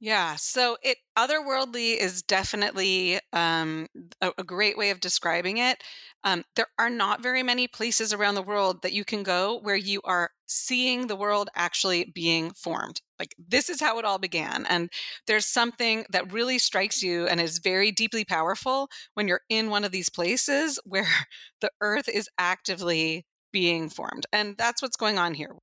[0.00, 3.86] Yeah, so it otherworldly is definitely um,
[4.20, 5.82] a, a great way of describing it.
[6.22, 9.76] Um, there are not very many places around the world that you can go where
[9.76, 13.00] you are seeing the world actually being formed.
[13.18, 14.90] Like this is how it all began, and
[15.26, 19.84] there's something that really strikes you and is very deeply powerful when you're in one
[19.84, 21.08] of these places where
[21.62, 25.54] the Earth is actively being formed, and that's what's going on here.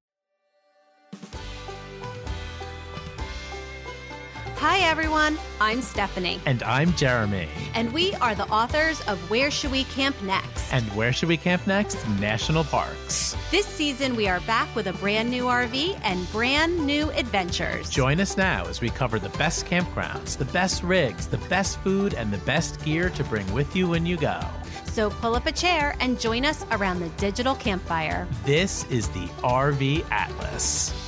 [4.66, 5.38] Hi, everyone.
[5.60, 6.40] I'm Stephanie.
[6.46, 7.50] And I'm Jeremy.
[7.74, 10.72] And we are the authors of Where Should We Camp Next?
[10.72, 12.08] And where should we camp next?
[12.18, 13.36] National parks.
[13.52, 17.90] This season, we are back with a brand new RV and brand new adventures.
[17.90, 22.14] Join us now as we cover the best campgrounds, the best rigs, the best food,
[22.14, 24.40] and the best gear to bring with you when you go.
[24.86, 28.30] So pull up a chair and join us around the digital campfire.
[28.46, 31.03] This is the RV Atlas.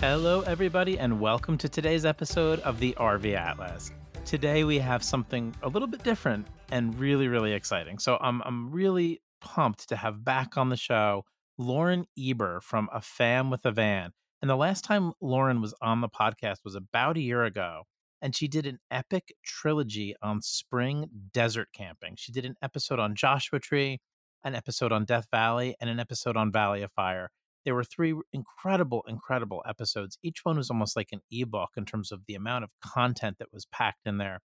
[0.00, 3.90] Hello, everybody, and welcome to today's episode of the RV Atlas.
[4.24, 7.98] Today, we have something a little bit different and really, really exciting.
[7.98, 11.24] So, I'm, I'm really pumped to have back on the show
[11.58, 14.12] Lauren Eber from A Fam with a Van.
[14.40, 17.82] And the last time Lauren was on the podcast was about a year ago,
[18.22, 22.14] and she did an epic trilogy on spring desert camping.
[22.16, 23.98] She did an episode on Joshua Tree,
[24.44, 27.30] an episode on Death Valley, and an episode on Valley of Fire.
[27.68, 30.16] There were three incredible, incredible episodes.
[30.22, 33.52] Each one was almost like an ebook in terms of the amount of content that
[33.52, 34.40] was packed in there.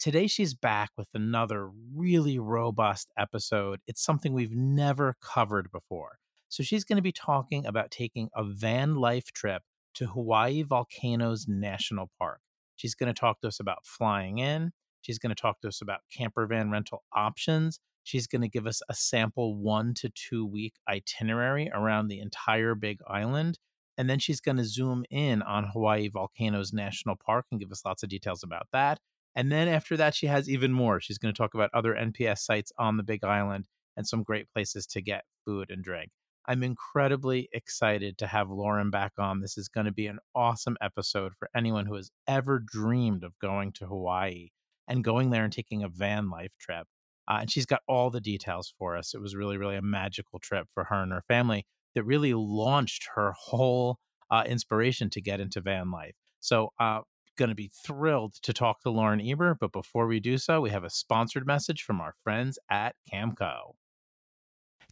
[0.00, 3.78] Today, she's back with another really robust episode.
[3.86, 6.18] It's something we've never covered before.
[6.48, 9.62] So, she's going to be talking about taking a van life trip
[9.94, 12.40] to Hawaii Volcanoes National Park.
[12.74, 14.72] She's going to talk to us about flying in.
[15.02, 17.78] She's going to talk to us about camper van rental options.
[18.04, 22.74] She's going to give us a sample one to two week itinerary around the entire
[22.74, 23.58] Big Island.
[23.96, 27.84] And then she's going to zoom in on Hawaii Volcanoes National Park and give us
[27.84, 28.98] lots of details about that.
[29.34, 31.00] And then after that, she has even more.
[31.00, 33.64] She's going to talk about other NPS sites on the Big Island
[33.96, 36.10] and some great places to get food and drink.
[36.46, 39.40] I'm incredibly excited to have Lauren back on.
[39.40, 43.38] This is going to be an awesome episode for anyone who has ever dreamed of
[43.38, 44.50] going to Hawaii
[44.86, 46.86] and going there and taking a van life trip.
[47.28, 49.14] Uh, and she's got all the details for us.
[49.14, 53.08] It was really, really a magical trip for her and her family that really launched
[53.14, 53.98] her whole
[54.30, 56.14] uh, inspiration to get into van life.
[56.40, 57.00] So, uh,
[57.36, 59.56] going to be thrilled to talk to Lauren Eber.
[59.58, 63.74] But before we do so, we have a sponsored message from our friends at Camco.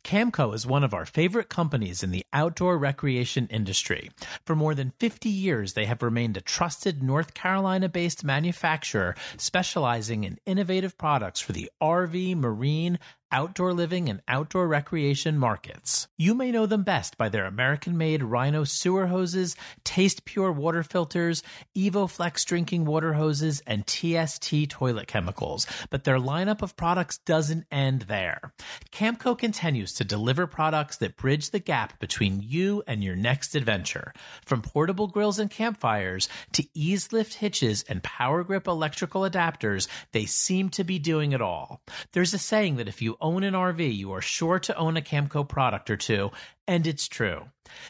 [0.05, 4.11] Camco is one of our favorite companies in the outdoor recreation industry.
[4.45, 10.25] For more than 50 years, they have remained a trusted North Carolina based manufacturer specializing
[10.25, 12.99] in innovative products for the RV, marine,
[13.33, 16.07] outdoor living and outdoor recreation markets.
[16.19, 20.83] You may know them best by their American made Rhino sewer hoses, Taste Pure water
[20.83, 21.43] filters,
[21.77, 28.03] EvoFlex drinking water hoses, and TST toilet chemicals, but their lineup of products doesn't end
[28.03, 28.53] there.
[28.93, 34.13] Camco continues to deliver products that bridge the gap between you and your next adventure.
[34.45, 40.69] From portable grills and campfires to Eaz-Lift hitches and power grip electrical adapters, they seem
[40.71, 41.81] to be doing it all.
[42.13, 45.01] There's a saying that if you own an RV, you are sure to own a
[45.01, 46.31] Camco product or two,
[46.67, 47.47] and it's true.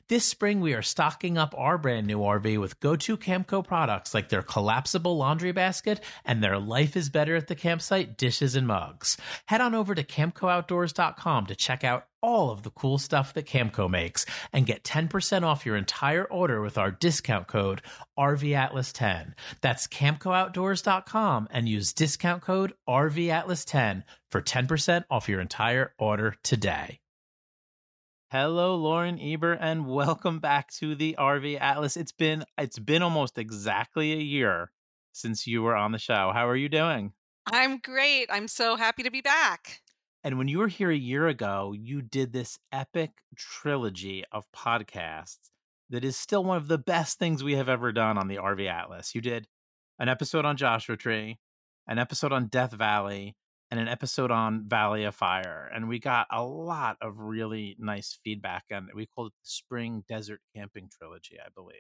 [0.09, 4.15] This spring, we are stocking up our brand new RV with go to Camco products
[4.15, 8.66] like their collapsible laundry basket and their Life is Better at the Campsite dishes and
[8.66, 9.16] mugs.
[9.47, 13.91] Head on over to CamcoOutdoors.com to check out all of the cool stuff that Camco
[13.91, 17.83] makes and get 10% off your entire order with our discount code
[18.19, 19.33] RVAtlas10.
[19.60, 27.01] That's CamcoOutdoors.com and use discount code RVAtlas10 for 10% off your entire order today.
[28.32, 31.98] Hello, Lauren Eber, and welcome back to the RV Atlas.
[31.98, 34.70] It's been it's been almost exactly a year
[35.12, 36.31] since you were on the show.
[36.32, 37.12] How are you doing?
[37.44, 38.31] I'm great.
[38.32, 39.82] I'm so happy to be back.
[40.25, 45.51] And when you were here a year ago, you did this epic trilogy of podcasts
[45.91, 48.66] that is still one of the best things we have ever done on the RV
[48.66, 49.15] Atlas.
[49.15, 49.47] You did
[49.98, 51.39] an episode on Joshua Tree,
[51.86, 53.36] an episode on Death Valley,
[53.72, 55.71] and an episode on Valley of Fire.
[55.74, 60.04] And we got a lot of really nice feedback and we called it the Spring
[60.07, 61.74] Desert Camping Trilogy, I believe.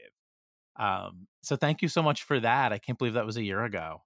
[0.76, 2.72] Um, so thank you so much for that.
[2.72, 3.98] I can't believe that was a year ago.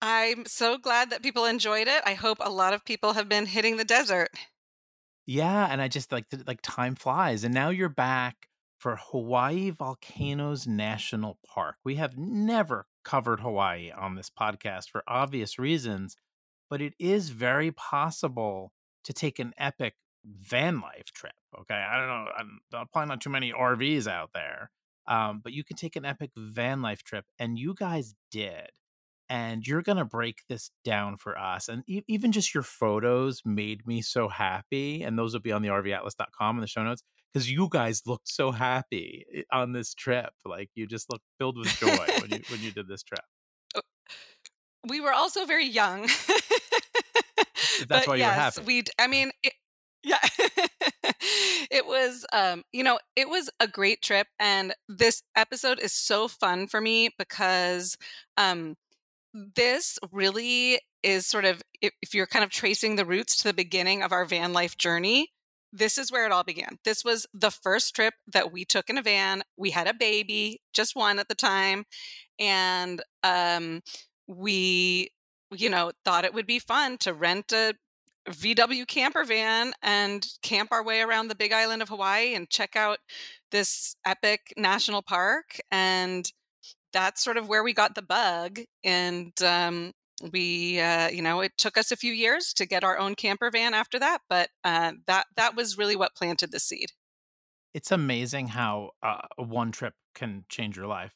[0.00, 2.02] I'm so glad that people enjoyed it.
[2.06, 4.30] I hope a lot of people have been hitting the desert.
[5.26, 8.48] Yeah, and I just like like time flies and now you're back
[8.78, 11.78] for Hawaii Volcanoes National Park.
[11.84, 16.16] We have never covered Hawaii on this podcast for obvious reasons,
[16.70, 18.72] but it is very possible
[19.04, 19.94] to take an epic
[20.24, 21.32] van life trip.
[21.60, 24.70] Okay, I don't know, I'm, probably not too many RVs out there,
[25.06, 28.68] um, but you can take an epic van life trip, and you guys did.
[29.30, 33.86] And you're gonna break this down for us, and e- even just your photos made
[33.86, 35.02] me so happy.
[35.02, 38.28] And those will be on the RVAtlas.com in the show notes because you guys looked
[38.28, 40.30] so happy eh, on this trip.
[40.46, 43.24] Like you just looked filled with joy when you when you did this trip.
[44.86, 46.02] We were also very young.
[47.78, 48.62] That's but why you're happy.
[48.62, 49.52] We, I mean, it,
[50.02, 50.18] yeah,
[51.70, 52.24] it was.
[52.32, 56.80] Um, you know, it was a great trip, and this episode is so fun for
[56.80, 57.96] me because,
[58.36, 58.76] um,
[59.34, 63.54] this really is sort of if, if you're kind of tracing the roots to the
[63.54, 65.30] beginning of our van life journey
[65.72, 66.78] this is where it all began.
[66.84, 69.42] This was the first trip that we took in a van.
[69.56, 71.84] We had a baby, just one at the time,
[72.38, 73.82] and um,
[74.28, 75.10] we,
[75.50, 77.74] you know, thought it would be fun to rent a
[78.28, 82.76] VW camper van and camp our way around the Big Island of Hawaii and check
[82.76, 82.98] out
[83.50, 85.58] this epic national park.
[85.70, 86.30] And
[86.92, 88.60] that's sort of where we got the bug.
[88.84, 89.92] And um,
[90.32, 93.50] we uh, you know it took us a few years to get our own camper
[93.50, 96.92] van after that but uh, that that was really what planted the seed
[97.74, 101.14] it's amazing how uh, one trip can change your life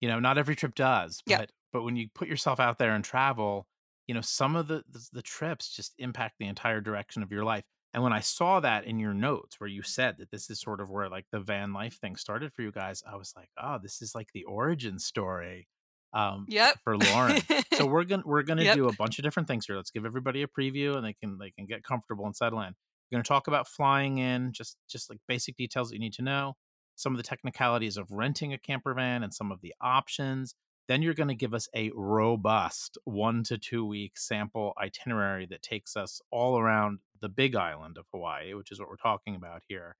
[0.00, 1.44] you know not every trip does but yeah.
[1.74, 3.66] But when you put yourself out there and travel
[4.06, 7.44] you know some of the, the the trips just impact the entire direction of your
[7.44, 10.58] life and when i saw that in your notes where you said that this is
[10.58, 13.50] sort of where like the van life thing started for you guys i was like
[13.62, 15.68] oh this is like the origin story
[16.14, 16.78] um yep.
[16.84, 17.42] for Lauren.
[17.74, 18.76] so we're gonna we're gonna yep.
[18.76, 19.76] do a bunch of different things here.
[19.76, 22.72] Let's give everybody a preview and they can they can get comfortable and settle in.
[23.10, 26.22] We're gonna talk about flying in, just just like basic details that you need to
[26.22, 26.54] know,
[26.94, 30.54] some of the technicalities of renting a camper van and some of the options.
[30.88, 35.62] Then you're going to give us a robust one to two week sample itinerary that
[35.62, 39.62] takes us all around the big island of Hawaii, which is what we're talking about
[39.66, 39.96] here.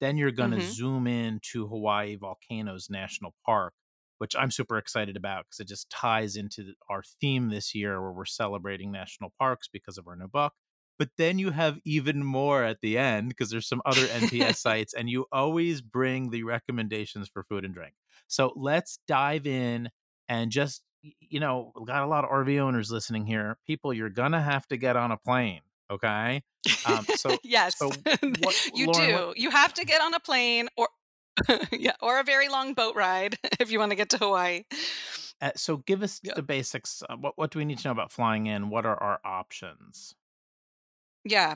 [0.00, 0.70] Then you're going to mm-hmm.
[0.70, 3.74] zoom in to Hawaii Volcanoes National Park,
[4.18, 8.12] which I'm super excited about because it just ties into our theme this year where
[8.12, 10.52] we're celebrating national parks because of our new book.
[11.00, 14.94] But then you have even more at the end because there's some other NPS sites,
[14.94, 17.94] and you always bring the recommendations for food and drink.
[18.26, 19.90] So let's dive in
[20.28, 23.56] and just, you know, got a lot of RV owners listening here.
[23.66, 25.60] People, you're to have to get on a plane.
[25.90, 26.42] Okay.
[26.86, 27.88] Um, so, yes, so
[28.40, 29.26] what, you Lauren, do.
[29.28, 30.88] What, you have to get on a plane or
[31.72, 34.64] yeah, or a very long boat ride if you want to get to Hawaii.
[35.40, 37.02] Uh, so, give us the basics.
[37.08, 38.70] Uh, what what do we need to know about flying in?
[38.70, 40.14] What are our options?
[41.24, 41.54] Yeah,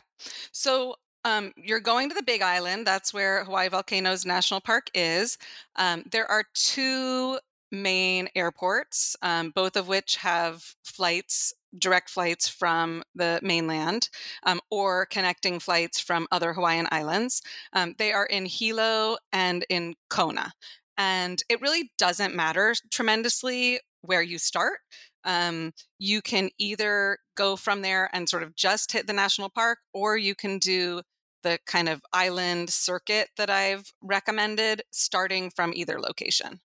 [0.52, 2.86] so um, you're going to the Big Island.
[2.86, 5.38] That's where Hawaii Volcanoes National Park is.
[5.76, 7.38] Um, there are two
[7.72, 14.10] main airports, um, both of which have flights direct flights from the mainland
[14.44, 17.40] um, or connecting flights from other Hawaiian islands.
[17.72, 20.52] Um, they are in Hilo and in Kona.
[20.98, 24.80] And it really doesn't matter tremendously where you start.
[25.24, 29.78] Um, you can either go from there and sort of just hit the national park,
[29.94, 31.00] or you can do
[31.42, 36.60] the kind of island circuit that I've recommended, starting from either location.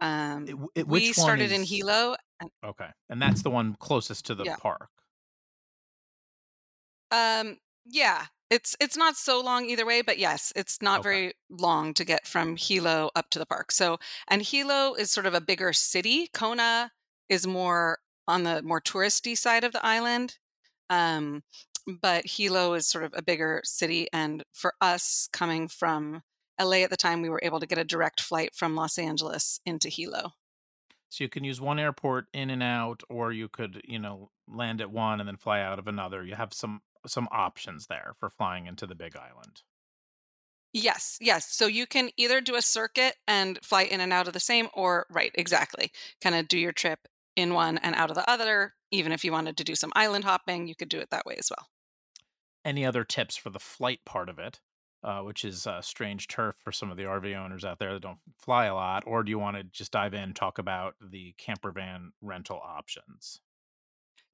[0.00, 1.52] Um, it, it, we started is...
[1.52, 2.16] in Hilo
[2.64, 2.88] Okay.
[3.08, 4.56] And that's the one closest to the Yeah.
[4.56, 4.90] park.
[7.10, 11.08] Um, yeah, it's it's not so long either way, but yes, it's not Okay.
[11.08, 13.72] very long to get from Hilo up to the park.
[13.72, 16.28] So, and Hilo is sort of a bigger city.
[16.32, 16.92] Kona
[17.28, 20.38] is more on the more touristy side of the island.
[20.90, 21.42] Um,
[21.86, 26.22] but Hilo is sort of a bigger city, and for us coming from
[26.60, 29.60] LA at the time, we were able to get a direct flight from Los Angeles
[29.64, 30.32] into Hilo.
[31.08, 34.80] So you can use one airport in and out, or you could, you know, land
[34.80, 36.24] at one and then fly out of another.
[36.24, 39.62] You have some some options there for flying into the Big Island.
[40.72, 41.48] Yes, yes.
[41.50, 44.68] So you can either do a circuit and fly in and out of the same,
[44.74, 48.74] or right, exactly, kind of do your trip in one and out of the other.
[48.90, 51.36] Even if you wanted to do some island hopping, you could do it that way
[51.38, 51.68] as well.
[52.66, 54.60] Any other tips for the flight part of it?
[55.06, 58.02] Uh, which is uh, strange turf for some of the RV owners out there that
[58.02, 59.04] don't fly a lot?
[59.06, 63.40] Or do you want to just dive in talk about the camper van rental options?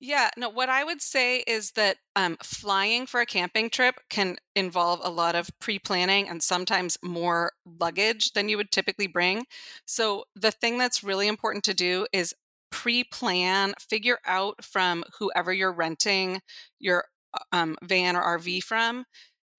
[0.00, 4.36] Yeah, no, what I would say is that um, flying for a camping trip can
[4.56, 9.44] involve a lot of pre planning and sometimes more luggage than you would typically bring.
[9.86, 12.34] So, the thing that's really important to do is
[12.72, 16.40] pre plan, figure out from whoever you're renting
[16.80, 19.04] your uh, um, van or RV from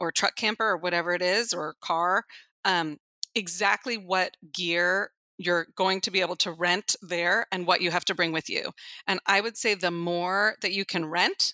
[0.04, 2.26] or truck camper or whatever it is or car
[2.66, 2.98] um,
[3.36, 8.06] exactly what gear you're going to be able to rent there and what you have
[8.06, 8.72] to bring with you
[9.08, 11.54] and i would say the more that you can rent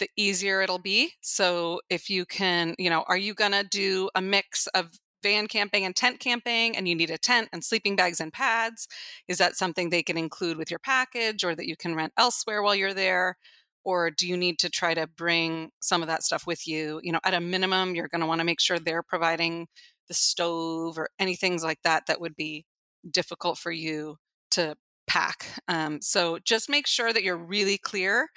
[0.00, 1.12] the easier it'll be.
[1.20, 4.88] So if you can, you know, are you going to do a mix of
[5.22, 8.88] van camping and tent camping and you need a tent and sleeping bags and pads?
[9.28, 12.62] Is that something they can include with your package or that you can rent elsewhere
[12.62, 13.36] while you're there?
[13.84, 17.00] Or do you need to try to bring some of that stuff with you?
[17.02, 19.68] You know, at a minimum, you're going to want to make sure they're providing
[20.08, 22.64] the stove or anything like that that would be
[23.10, 24.16] difficult for you
[24.52, 25.46] to pack.
[25.68, 28.28] Um, so just make sure that you're really clear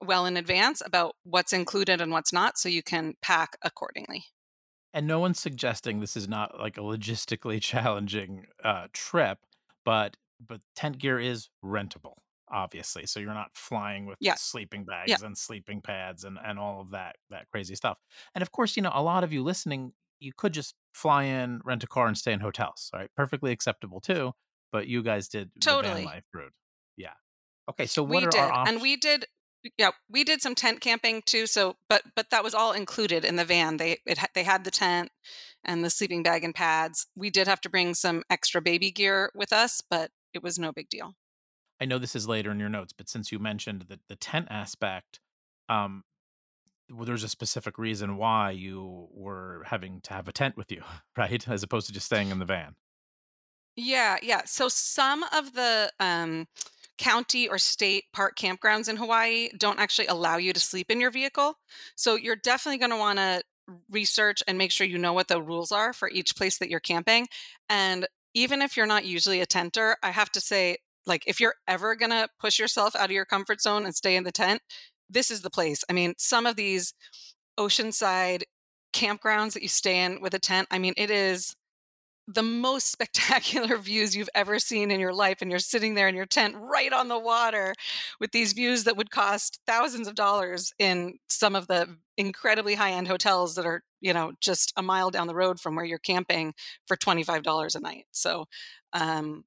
[0.00, 4.24] well in advance about what's included and what's not so you can pack accordingly.
[4.92, 9.38] And no one's suggesting this is not like a logistically challenging uh, trip,
[9.84, 12.16] but but tent gear is rentable,
[12.50, 13.06] obviously.
[13.06, 14.34] So you're not flying with Yeah.
[14.36, 15.04] sleeping Yeah.
[15.06, 17.98] bags and sleeping pads and and all of that that crazy stuff.
[18.34, 21.60] And of course, you know, a lot of you listening, you could just fly in,
[21.64, 22.90] rent a car, and stay in hotels.
[22.94, 24.32] Right, perfectly acceptable too.
[24.72, 26.04] But you guys did Totally.
[26.04, 26.52] life route.
[26.96, 27.14] Yeah.
[27.70, 27.86] Okay.
[27.86, 28.72] So what We are our did.
[28.72, 29.26] And we did
[29.78, 33.34] yeah, we did some tent camping too, so but but that was all included in
[33.36, 33.78] the van.
[33.78, 35.10] They it they had the tent
[35.64, 37.06] and the sleeping bag and pads.
[37.16, 40.70] We did have to bring some extra baby gear with us, but it was no
[40.72, 41.14] big deal.
[41.80, 44.48] I know this is later in your notes, but since you mentioned the the tent
[44.50, 45.20] aspect,
[45.68, 46.04] um,
[46.88, 50.82] there's a specific reason why you were having to have a tent with you,
[51.16, 51.46] right?
[51.48, 52.76] As opposed to just staying in the van.
[53.76, 54.42] Yeah, yeah.
[54.46, 56.46] So some of the um,
[56.96, 61.10] county or state park campgrounds in Hawaii don't actually allow you to sleep in your
[61.10, 61.58] vehicle.
[61.94, 63.42] So you're definitely going to want to
[63.90, 66.80] research and make sure you know what the rules are for each place that you're
[66.80, 67.26] camping.
[67.68, 71.54] And even if you're not usually a tenter, I have to say, like, if you're
[71.68, 74.60] ever going to push yourself out of your comfort zone and stay in the tent,
[75.08, 75.84] this is the place.
[75.88, 76.94] I mean, some of these
[77.58, 78.42] oceanside
[78.92, 81.54] campgrounds that you stay in with a tent, I mean, it is
[82.28, 86.14] the most spectacular views you've ever seen in your life and you're sitting there in
[86.14, 87.74] your tent right on the water
[88.20, 93.06] with these views that would cost thousands of dollars in some of the incredibly high-end
[93.06, 96.52] hotels that are you know just a mile down the road from where you're camping
[96.86, 98.46] for $25 a night so
[98.92, 99.44] um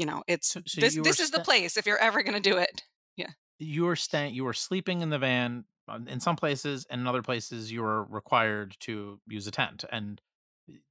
[0.00, 2.50] you know it's So, so this this is the place if you're ever going to
[2.50, 2.82] do it
[3.16, 3.30] yeah
[3.60, 7.06] you were staying, you were sleeping in the van uh, in some places, and in
[7.06, 10.20] other places you were required to use a tent, and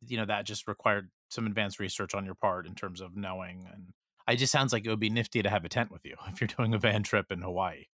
[0.05, 3.67] you know that just required some advanced research on your part in terms of knowing.
[3.73, 3.87] And
[4.29, 6.39] it just sounds like it would be nifty to have a tent with you if
[6.39, 7.85] you're doing a van trip in Hawaii,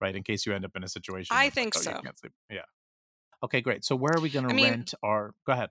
[0.00, 0.14] right?
[0.14, 2.26] In case you end up in a situation i it's like, think oh, so.
[2.50, 2.60] Yeah.
[3.42, 3.84] Okay, great.
[3.84, 5.32] So where are we going i to rent our?
[5.46, 5.70] Go ahead.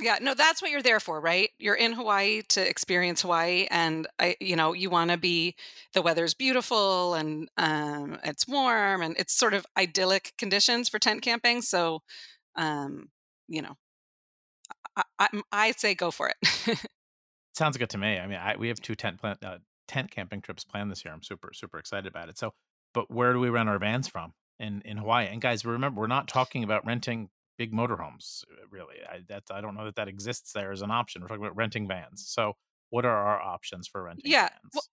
[0.00, 1.50] Yeah, no, that's what you're there for, right?
[1.58, 5.54] You're in Hawaii to experience Hawaii, and I, you know, you want to be.
[5.92, 11.22] The weather's beautiful, and um, it's warm, and it's sort of idyllic conditions for tent
[11.22, 11.60] camping.
[11.60, 12.02] So,
[12.56, 13.10] um,
[13.48, 13.76] you know,
[14.96, 16.78] I, I, I say go for it.
[17.54, 18.18] Sounds good to me.
[18.18, 21.12] I mean, I, we have two tent plan, uh, tent camping trips planned this year.
[21.12, 22.38] I'm super super excited about it.
[22.38, 22.54] So,
[22.94, 25.26] but where do we rent our vans from in in Hawaii?
[25.26, 27.28] And guys, remember, we're not talking about renting
[27.60, 28.42] big motorhomes.
[28.50, 31.20] uh, Really, I that I don't know that that exists there as an option.
[31.20, 32.24] We're talking about renting vans.
[32.26, 32.54] So,
[32.88, 34.88] what are our options for renting yeah, well, vans?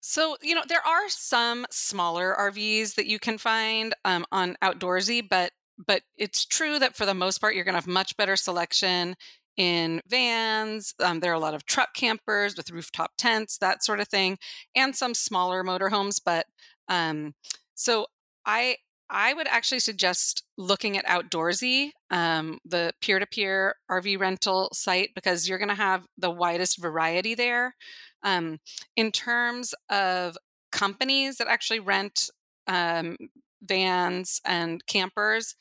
[0.00, 5.22] So, you know, there are some smaller RVs that you can find um, on Outdoorsy,
[5.28, 5.52] but
[5.86, 9.14] but it's true that for the most part, you're going to have much better selection
[9.58, 10.94] in vans.
[10.98, 14.38] Um, there are a lot of truck campers with rooftop tents, that sort of thing,
[14.74, 16.20] and some smaller motorhomes.
[16.24, 16.46] But
[16.88, 17.34] um,
[17.74, 18.06] so
[18.46, 18.76] I
[19.12, 25.58] I would actually suggest looking at Outdoorsy, um, the peer-to-peer RV rental site, because you're
[25.58, 27.76] going to have the widest variety there.
[28.22, 28.58] Um,
[28.96, 30.38] in terms of
[30.72, 32.30] companies that actually rent
[32.66, 33.18] um,
[33.62, 35.56] vans and campers,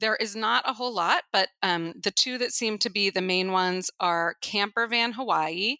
[0.00, 3.20] there is not a whole lot, but um, the two that seem to be the
[3.20, 5.76] main ones are Camper Van Hawaii.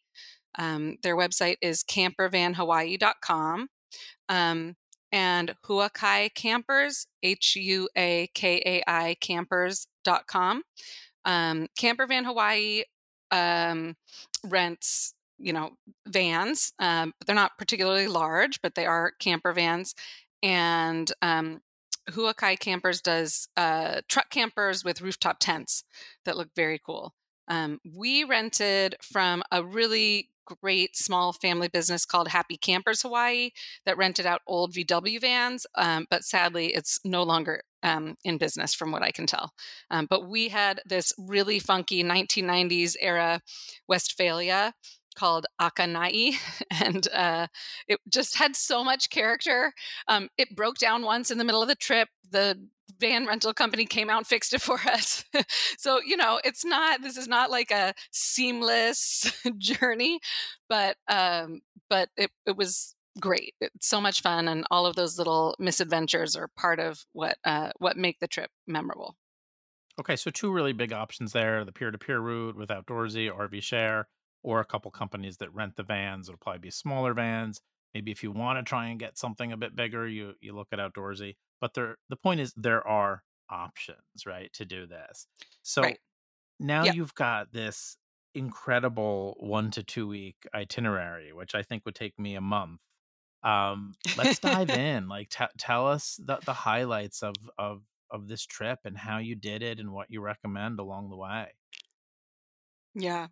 [0.58, 3.68] Um, their website is campervanhawaii.com.
[4.28, 4.76] Um,
[5.14, 10.64] and Huakai Campers, H U A K A I campers.com.
[11.24, 12.82] Um, Camper Van Hawaii
[13.30, 13.94] um,
[14.44, 15.70] rents, you know,
[16.06, 16.72] vans.
[16.80, 19.94] Um, but they're not particularly large, but they are camper vans.
[20.42, 21.60] And um,
[22.10, 25.84] Huakai Campers does uh, truck campers with rooftop tents
[26.24, 27.14] that look very cool.
[27.46, 33.50] Um, we rented from a really great small family business called Happy Campers Hawaii
[33.86, 38.74] that rented out old VW vans, um, but sadly, it's no longer um, in business
[38.74, 39.52] from what I can tell.
[39.90, 43.40] Um, but we had this really funky 1990s era
[43.88, 44.72] Westfalia
[45.14, 46.34] called Akanai,
[46.70, 47.46] and uh,
[47.88, 49.72] it just had so much character.
[50.08, 52.08] Um, it broke down once in the middle of the trip.
[52.30, 52.58] The
[53.00, 55.24] van rental company came out and fixed it for us.
[55.78, 60.20] so, you know, it's not, this is not like a seamless journey,
[60.68, 63.54] but, um, but it, it was great.
[63.60, 67.70] It's so much fun, and all of those little misadventures are part of what uh,
[67.78, 69.16] what make the trip memorable.
[70.00, 74.08] Okay, so two really big options there: the peer-to-peer route with Outdoorsy, RV Share,
[74.44, 76.28] or a couple companies that rent the vans.
[76.28, 77.60] It'll probably be smaller vans.
[77.94, 80.68] Maybe if you want to try and get something a bit bigger, you you look
[80.72, 81.36] at Outdoorsy.
[81.60, 85.26] But there, the point is, there are options, right, to do this.
[85.62, 86.00] So Right.
[86.60, 86.96] now Yep.
[86.96, 87.96] you've got this
[88.34, 92.80] incredible one to two week itinerary, which I think would take me a month.
[93.42, 95.08] Um, let's dive in.
[95.08, 99.34] Like, t- tell us the, the highlights of of of this trip and how you
[99.36, 101.52] did it and what you recommend along the way.
[102.94, 103.28] Yeah.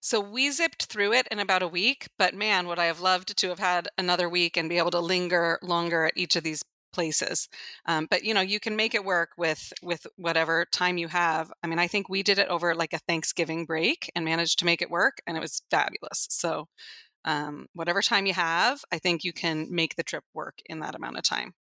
[0.00, 3.36] So we zipped through it in about a week, but man, would I have loved
[3.38, 6.62] to have had another week and be able to linger longer at each of these
[6.92, 7.48] places.
[7.86, 11.52] Um, but you know, you can make it work with with whatever time you have.
[11.62, 14.64] I mean, I think we did it over like a Thanksgiving break and managed to
[14.64, 16.26] make it work, and it was fabulous.
[16.30, 16.68] So
[17.24, 20.94] um, whatever time you have, I think you can make the trip work in that
[20.94, 21.54] amount of time.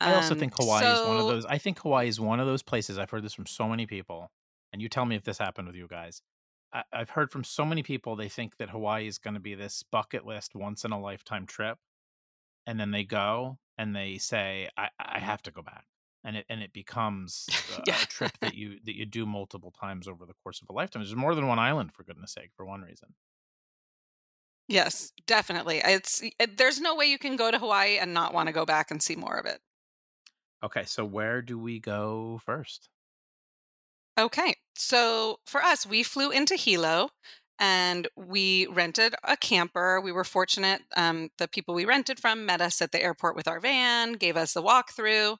[0.00, 1.44] I also Um, think Hawaii is one of those.
[1.46, 2.98] I think Hawaii is one of those places.
[2.98, 4.32] I've heard this from so many people,
[4.72, 6.22] and you tell me if this happened with you guys.
[6.72, 9.54] I, I've heard from so many people they think that Hawaii is going to be
[9.54, 11.78] this bucket list, once in a lifetime trip,
[12.66, 15.86] and then they go and they say, "I, I have to go back,"
[16.24, 17.52] and it and it becomes
[17.86, 17.96] yeah.
[17.98, 20.72] a, a trip that you that you do multiple times over the course of a
[20.72, 21.02] lifetime.
[21.02, 23.14] There's more than one island, for goodness sake, for one reason.
[24.68, 25.78] Yes, definitely.
[25.84, 28.64] It's it, there's no way you can go to Hawaii and not want to go
[28.64, 29.60] back and see more of it.
[30.62, 32.88] Okay, so where do we go first?
[34.18, 34.54] Okay.
[34.74, 37.10] So for us, we flew into Hilo
[37.58, 40.00] and we rented a camper.
[40.00, 40.82] We were fortunate.
[40.96, 44.36] Um, the people we rented from met us at the airport with our van, gave
[44.36, 45.36] us a walkthrough.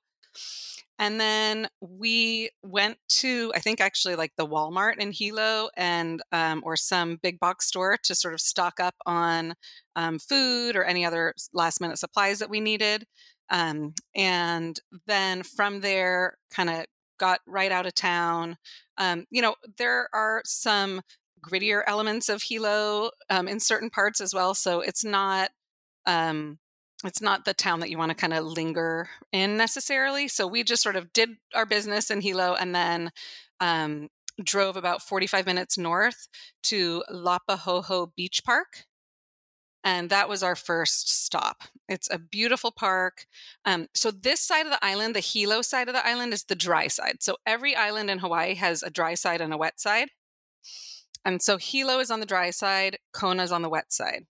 [0.99, 6.63] And then we went to, I think actually like the Walmart in Hilo and um,
[6.65, 9.55] or some big box store to sort of stock up on
[9.97, 13.05] um, food or any other last minute supplies that we needed.
[13.51, 16.85] Um, and then from there, kind of
[17.19, 18.57] got right out of town.
[18.99, 21.03] Um, you know, there are some
[21.45, 24.55] grittier elements of Hilo um, in certain parts as well.
[24.55, 25.51] So it's not
[26.07, 26.59] um,
[27.05, 30.29] it's not the town that you want to kind of linger in necessarily.
[30.29, 33.11] So we just sort of did our business in Hilo and then
[33.61, 34.09] um,
[34.43, 36.29] drove about 45 minutes north
[36.65, 38.85] to Laupahoehoe Beach Park.
[39.85, 41.65] And that was our first stop.
[41.89, 43.27] It's a beautiful park.
[43.65, 46.55] Um, so, this side of the island, the Hilo side of the island, is the
[46.55, 47.17] dry side.
[47.21, 50.11] So, every island in Hawaii has a dry side and a wet side.
[51.25, 54.27] And so, Hilo is on the dry side, Kona is on the wet side.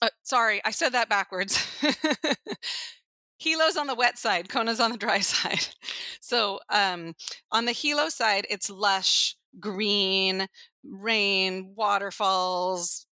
[0.00, 1.58] Uh, sorry, I said that backwards.
[3.38, 5.66] Hilo's on the wet side, Kona's on the dry side.
[6.20, 7.14] So um,
[7.50, 10.46] on the Hilo side, it's lush, green,
[10.84, 13.06] rain, waterfalls,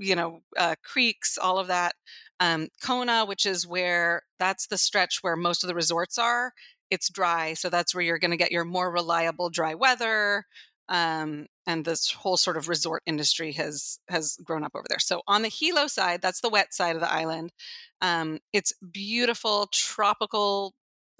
[0.00, 1.94] you know, uh, creeks, all of that.
[2.40, 6.52] Um, Kona, which is where that's the stretch where most of the resorts are,
[6.90, 7.54] it's dry.
[7.54, 10.46] So that's where you're going to get your more reliable dry weather.
[10.88, 14.98] Um, and this whole sort of resort industry has has grown up over there.
[14.98, 17.52] So on the Hilo side, that's the wet side of the island.
[18.00, 20.74] Um, it's beautiful tropical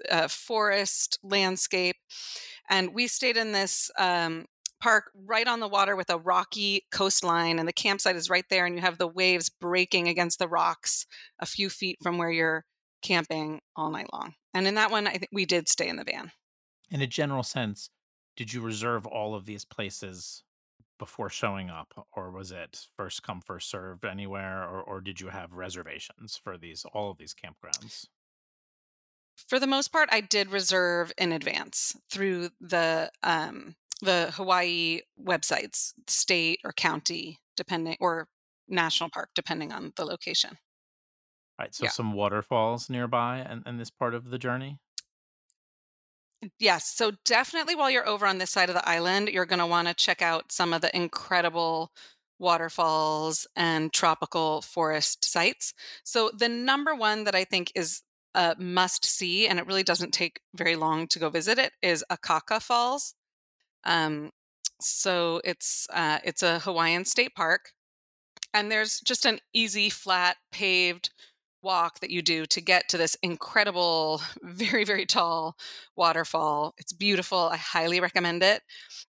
[0.09, 1.95] uh, forest landscape,
[2.69, 4.45] and we stayed in this um,
[4.81, 8.65] park right on the water with a rocky coastline, and the campsite is right there,
[8.65, 11.05] and you have the waves breaking against the rocks
[11.39, 12.65] a few feet from where you're
[13.01, 14.33] camping all night long.
[14.53, 16.31] And in that one, I think we did stay in the van.
[16.89, 17.89] In a general sense,
[18.35, 20.43] did you reserve all of these places
[20.99, 25.29] before showing up, or was it first come first served anywhere, or or did you
[25.29, 28.05] have reservations for these all of these campgrounds?
[29.47, 35.93] For the most part, I did reserve in advance through the um, the Hawaii websites,
[36.07, 38.27] state or county, depending, or
[38.67, 40.57] national park, depending on the location.
[41.59, 41.91] Right, so Yeah.
[41.91, 44.79] some waterfalls nearby and, and this part of the journey.
[46.59, 46.87] Yes.
[46.87, 49.87] So definitely while you're over on this side of the island, you're going to want
[49.87, 51.91] to check out some of the incredible
[52.39, 55.73] waterfalls and tropical forest sites.
[56.03, 58.01] So the number one that I think is
[58.33, 62.03] a must see, and it really doesn't take very long to go visit it, is
[62.09, 63.13] Akaka Falls.
[63.83, 64.31] Um,
[64.79, 67.71] so it's uh, it's a Hawaiian state park,
[68.53, 71.11] and there's just an easy, flat, paved
[71.63, 75.55] walk that you do to get to this incredible, very, very tall
[75.95, 76.73] waterfall.
[76.77, 77.49] It's beautiful.
[77.51, 78.63] I highly recommend it.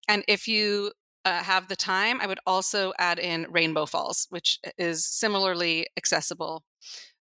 [0.07, 0.91] And if you
[1.25, 6.63] uh, have the time, I would also add in Rainbow Falls, which is similarly accessible.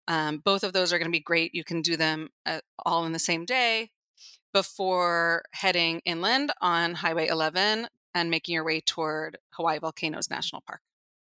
[0.08, 1.54] Um, both of those are going to be great.
[1.54, 3.90] You can do them uh, all in the same day
[4.52, 10.80] before heading inland on Highway 11 and making your way toward Hawaii Volcanoes National Park.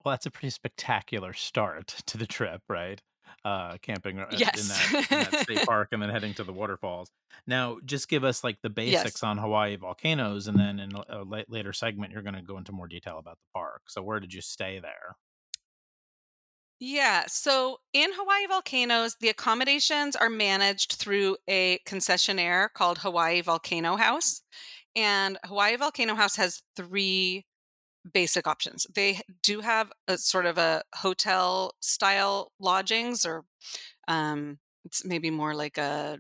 [0.03, 3.01] Well, that's a pretty spectacular start to the trip, right?
[3.45, 7.09] uh, camping uh, in that in that state park and then heading to the waterfalls.
[7.47, 9.23] Now, just give us like the basics Yes.
[9.23, 12.71] on Hawaii volcanoes, and then in a a later segment, you're going to go into
[12.73, 13.83] more detail about the park.
[13.87, 15.15] So, where did you stay there?
[16.81, 17.25] Yeah.
[17.27, 24.41] So in Hawaii volcanoes, the accommodations are managed through a concessionaire called Hawaii Volcano House.
[24.95, 27.45] And Hawaii Volcano House has three
[28.13, 28.87] basic options.
[28.95, 33.45] They do have a sort of a hotel style lodgings or
[34.07, 36.19] um it's maybe more like a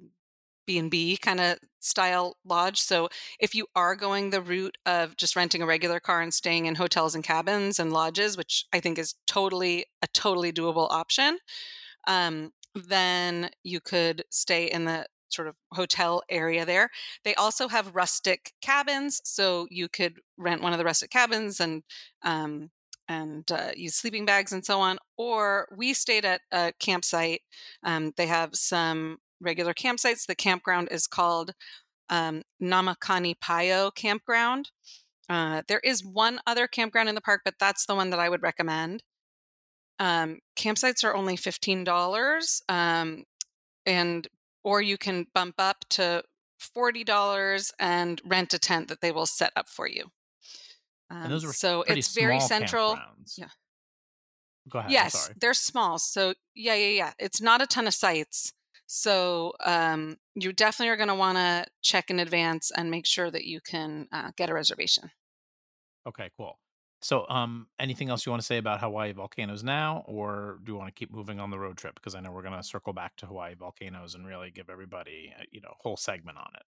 [0.67, 2.79] B&B kind of style lodge.
[2.79, 6.65] So if you are going the route of just renting a regular car and staying
[6.65, 11.39] in hotels and cabins and lodges, which I think is totally a totally doable option,
[12.07, 16.89] um, then you could stay in the sort of hotel area there.
[17.23, 21.83] They also have rustic cabins, so you could rent one of the rustic cabins and
[22.23, 22.69] um,
[23.07, 24.97] and uh, use sleeping bags and so on.
[25.17, 27.41] Or we stayed at a campsite.
[27.83, 30.25] Um, they have some regular campsites.
[30.25, 31.51] The campground is called
[32.09, 34.71] um, Namakanipaio Campground.
[35.29, 38.29] Uh, there is one other campground in the park, but that's the one that I
[38.29, 39.03] would recommend.
[39.99, 43.23] Um, campsites are only fifteen dollars, um,
[43.85, 44.27] and
[44.63, 46.23] or you can bump up to
[46.59, 50.11] forty dollars and rent a tent that they will set up for you.
[51.09, 52.97] Um, so it's very central.
[53.37, 53.47] Yeah.
[54.69, 54.91] Go ahead.
[54.91, 55.99] Yes, they're small.
[55.99, 57.13] So yeah, yeah, yeah.
[57.19, 58.53] It's not a ton of sites.
[58.93, 63.31] So um, you definitely are going to want to check in advance and make sure
[63.31, 65.11] that you can uh, get a reservation.
[66.05, 66.59] Okay, cool.
[67.01, 70.77] So, um, anything else you want to say about Hawaii volcanoes now, or do you
[70.77, 71.95] want to keep moving on the road trip?
[71.95, 75.33] Because I know we're going to circle back to Hawaii volcanoes and really give everybody,
[75.39, 76.63] a, you know, a whole segment on it.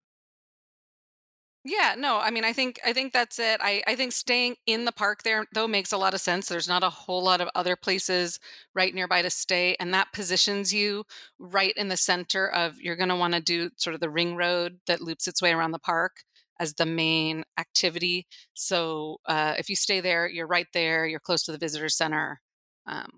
[1.65, 3.59] Yeah, no, I mean, I think I think that's it.
[3.61, 6.47] I I think staying in the park there though makes a lot of sense.
[6.47, 8.39] There's not a whole lot of other places
[8.73, 11.03] right nearby to stay, and that positions you
[11.37, 14.35] right in the center of you're going to want to do sort of the ring
[14.37, 16.23] road that loops its way around the park
[16.61, 18.25] as the main activity.
[18.53, 21.05] So uh, if you stay there, you're right there.
[21.05, 22.41] You're close to the visitor center.
[22.87, 23.09] Um,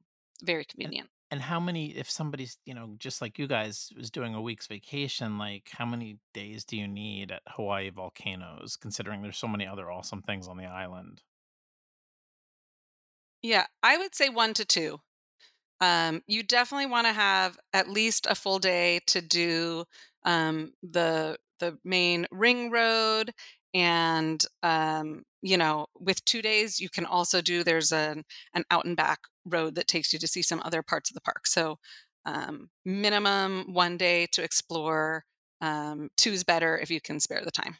[0.44, 1.10] very convenient.
[1.32, 4.68] And how many, if somebody's, you know, just like you guys was doing a week's
[4.68, 9.66] vacation, like how many days do you need at Hawaii volcanoes, considering there's so many
[9.66, 11.22] other awesome things on the island?
[13.42, 15.00] Yeah, I would say one to two.
[15.82, 19.86] Um, you definitely want to have at least a full day to do
[20.26, 23.34] um, the the main ring road,
[23.74, 27.64] and um, you know, with two days, you can also do.
[27.64, 31.10] There's an an out and back road that takes you to see some other parts
[31.10, 31.48] of the park.
[31.48, 31.80] So,
[32.26, 35.26] um, minimum one day to explore.
[35.62, 37.78] Um, two's better if you can spare the time.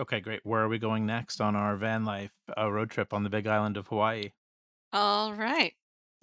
[0.00, 0.40] Okay, great.
[0.44, 3.46] Where are we going next on our van life uh, road trip on the big
[3.46, 4.30] island of Hawaii?
[4.92, 5.74] All right.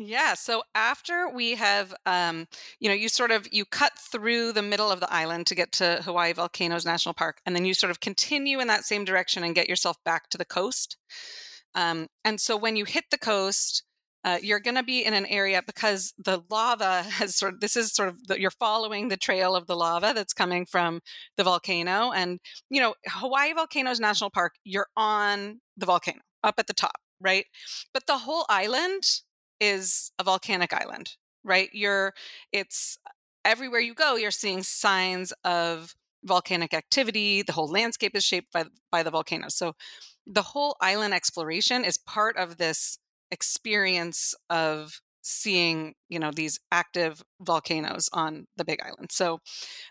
[0.01, 0.33] Yeah.
[0.33, 2.47] So after we have, um,
[2.79, 5.73] you know, you sort of you cut through the middle of the island to get
[5.73, 9.43] to Hawaii Volcanoes National Park, and then you sort of continue in that same direction
[9.43, 10.97] and get yourself back to the coast.
[11.75, 13.83] Um, and so when you hit the coast,
[14.23, 17.75] uh, you're going to be in an area because the lava has sort of this
[17.75, 21.01] is sort of the, you're following the trail of the lava that's coming from
[21.37, 24.55] the volcano, and you know Hawaii Volcanoes National Park.
[24.63, 27.45] You're on the volcano up at the top, right?
[27.93, 29.03] But the whole island
[29.59, 31.11] is a volcanic island,
[31.43, 31.69] right?
[31.73, 32.13] You're
[32.51, 32.97] it's
[33.45, 37.41] everywhere you go, you're seeing signs of volcanic activity.
[37.41, 39.47] The whole landscape is shaped by by the volcano.
[39.49, 39.73] So
[40.27, 42.99] the whole island exploration is part of this
[43.31, 49.11] experience of seeing, you know, these active volcanoes on the big island.
[49.11, 49.39] So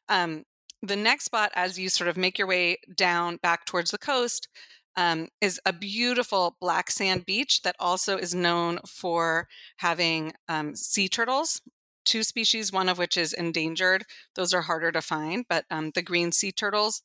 [0.08, 0.44] um,
[0.82, 4.48] the next spot, as you sort of make your way down back towards the coast,
[4.96, 9.46] um, is a beautiful black sand beach that also is known for
[9.76, 11.60] having um, sea turtles.
[12.04, 14.04] Two species, one of which is endangered.
[14.34, 17.02] Those are harder to find, but um, the green sea turtles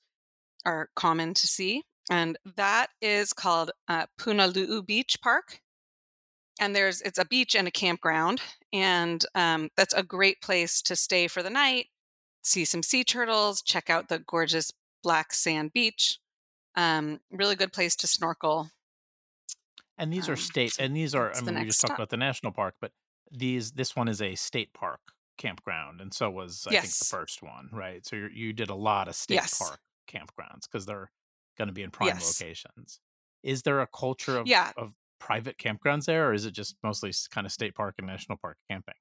[0.65, 1.84] are common to see.
[2.10, 5.60] And that is called uh, Punalu'u Beach Park.
[6.60, 10.96] And there's it's a beach and a campground, and um, that's a great place to
[10.96, 11.88] stay for the night
[12.44, 14.72] see some sea turtles, check out the gorgeous
[15.04, 16.20] black sand beach.
[16.76, 18.70] Um, really good place to snorkel.
[19.98, 22.10] And these are Um, state, so and these are, I mean, we just talked about
[22.10, 22.94] the national park, but
[23.32, 25.02] these, this one is a state park
[25.38, 26.02] campground.
[26.02, 28.06] And so was, I think, the first one, right?
[28.06, 29.52] So you're, you did a lot of state Yes.
[29.52, 31.12] park campgrounds because they're
[31.58, 32.20] going to be in prime Yes.
[32.20, 33.00] locations.
[33.44, 34.74] Is there a culture of, Yeah.
[34.76, 34.94] of
[35.26, 38.58] private campgrounds there, or is it just mostly kind of state park and national park
[38.70, 38.96] camping?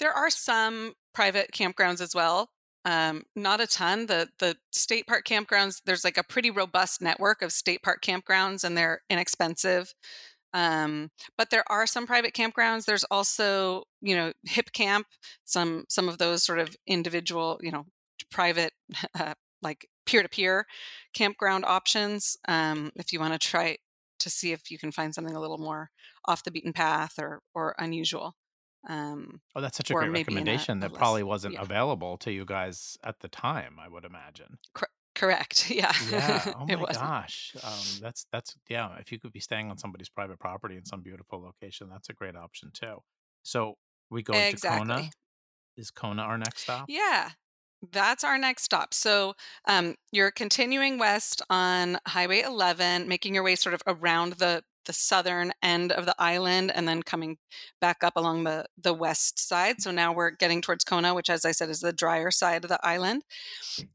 [0.00, 2.50] There are some private campgrounds as well.
[2.84, 4.06] Um, not a ton.
[4.06, 8.64] The the state park campgrounds, there's like a pretty robust network of state park campgrounds
[8.64, 9.94] and they're inexpensive.
[10.54, 12.86] Um, but there are some private campgrounds.
[12.86, 15.06] There's also, you know, Hip Camp,
[15.44, 17.84] some some of those sort of individual, you know,
[18.30, 18.72] private
[19.18, 20.66] uh, like peer-to-peer
[21.14, 23.76] campground options um, if you want to try
[24.20, 25.90] to see if you can find something a little more
[26.26, 28.36] off the beaten path or or unusual
[28.88, 32.16] um, Oh, that's such a great a, recommendation a that less probably wasn't yeah available
[32.18, 34.58] to you guys at the time, I would imagine.
[34.74, 36.52] cor- correct yeah Yeah.
[36.54, 37.56] Oh my gosh.
[37.62, 38.96] Um, that's that's yeah.
[38.98, 42.12] If you could be staying on somebody's private property in some beautiful location, that's a
[42.12, 43.02] great option too.
[43.42, 43.74] So
[44.10, 45.10] we going to Kona.
[45.76, 46.86] Is Kona our next stop?
[46.88, 47.30] Yeah,
[47.92, 48.92] that's our next stop.
[48.92, 49.34] So
[49.66, 54.92] um, you're continuing west on Highway 11, making your way sort of around the the
[54.94, 57.36] southern end of the island, and then coming
[57.78, 59.82] back up along the the west side.
[59.82, 62.70] So now we're getting towards Kona, which, as I said, is the drier side of
[62.70, 63.22] the island.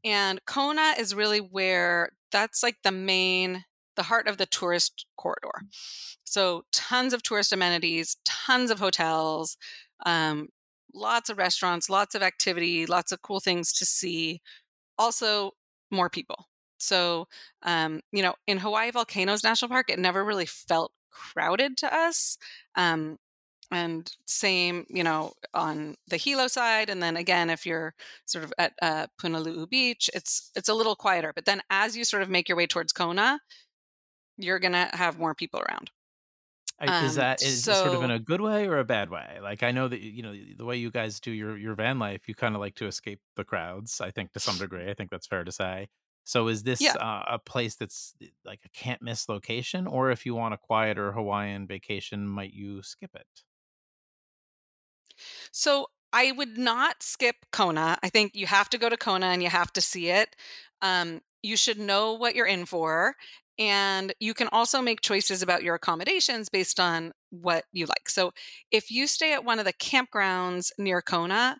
[0.04, 3.64] And Kona is really where that's like the main,
[3.96, 5.62] the heart of the tourist corridor.
[6.22, 9.56] So tons of tourist amenities, tons of hotels,
[10.06, 10.48] um,
[10.94, 14.40] lots of restaurants, lots of activity, lots of cool things to see.
[14.98, 15.52] Also,
[15.90, 16.48] more people.
[16.78, 17.28] So,
[17.62, 22.38] um, you know, in Hawaii Volcanoes National Park, it never really felt crowded to us.
[22.76, 23.18] Um,
[23.70, 27.94] and same, you know, on the Hilo side, and then again, if you're
[28.26, 31.32] sort of at uh, Punalu'u Beach, it's it's a little quieter.
[31.34, 33.40] But then, as you sort of make your way towards Kona,
[34.36, 35.90] you're gonna have more people around.
[36.84, 39.10] I is Um, that is it sort of in a good way or a bad
[39.10, 39.38] way?
[39.42, 42.28] Like, I know that, you know, the way you guys do your your van life,
[42.28, 45.26] you kinda like to escape the crowds, I think, to some degree, I think that's
[45.26, 45.88] fair to say.
[46.24, 49.86] So is this, yeah, uh, a place that's, like, a can't miss location?
[49.86, 53.44] Or if you want a quieter Hawaiian vacation, might you skip it?
[55.52, 57.98] So I would not skip Kona.
[58.02, 60.36] I think you have to go to Kona and you have to see it.
[60.82, 63.16] Um, you should know what you're in for.
[63.58, 68.08] And you can also make choices about your accommodations based on what you like.
[68.08, 68.32] So
[68.70, 71.58] if you stay at one of the campgrounds near Kona,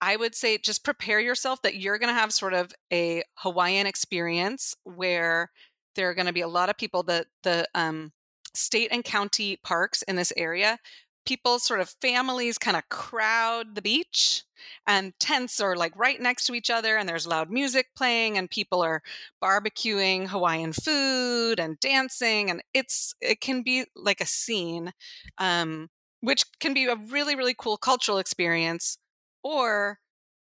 [0.00, 3.86] I would say just prepare yourself that you're going to have sort of a Hawaiian
[3.86, 5.50] experience where
[5.94, 7.02] there are going to be a lot of people.
[7.02, 8.12] The the um,
[8.54, 10.78] state and county parks in this area,
[11.26, 14.44] people sort of families kind of crowd the beach,
[14.86, 18.50] and tents are like right next to each other, and there's loud music playing, and
[18.50, 19.02] people are
[19.42, 24.92] barbecuing Hawaiian food and dancing, and it's it can be like a scene.
[25.38, 25.88] Um,
[26.20, 28.96] which can be a really really cool cultural experience
[29.42, 29.98] or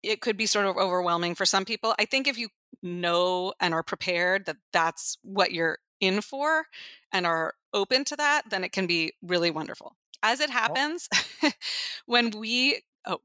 [0.04, 1.96] it could be sort of overwhelming for some people.
[2.00, 2.50] I think if you
[2.82, 6.66] know and are prepared that that's what you're in for
[7.12, 9.96] and are open to that, then it can be really wonderful.
[10.24, 11.10] As it Oh happens,
[12.08, 13.20] when we oh,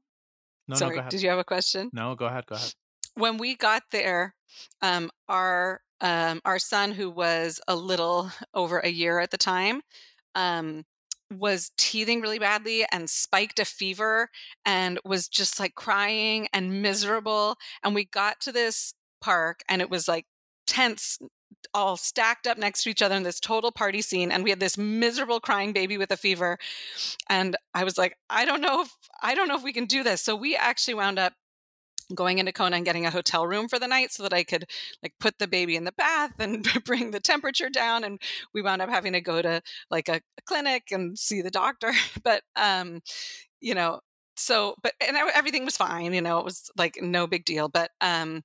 [0.67, 1.11] no, no, sorry, ahead.
[1.11, 1.91] did you have a question?
[1.93, 2.73] No, go ahead, go ahead.
[3.15, 4.35] when we got there,
[4.81, 9.81] um, our um, our son, who was a little over a year at the time,
[10.35, 10.85] um,
[11.31, 14.29] was teething really badly and spiked a fever
[14.65, 17.57] and was just like crying and miserable.
[17.83, 20.25] And we got to this park, and it was like
[20.67, 21.19] tents
[21.73, 24.59] all stacked up next to each other in this total party scene and we had
[24.59, 26.57] this miserable crying baby with a fever
[27.29, 30.01] and i was like i don't know if i don't know if we can do
[30.03, 31.33] this so we actually wound up
[32.15, 34.65] going into Kona and getting a hotel room for the night so that I could
[35.03, 38.03] like put the baby in the bath and bring the temperature down.
[38.03, 38.21] And
[38.53, 41.91] we wound up having to go to like a, a clinic and see the doctor.
[42.23, 43.01] But, um,
[43.61, 44.01] you know,
[44.35, 47.69] so, but, and everything was fine, you know, it was like no big deal.
[47.69, 48.43] But, um,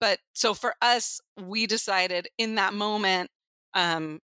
[0.00, 3.30] but so for us, we decided in that moment,
[3.74, 4.20] um,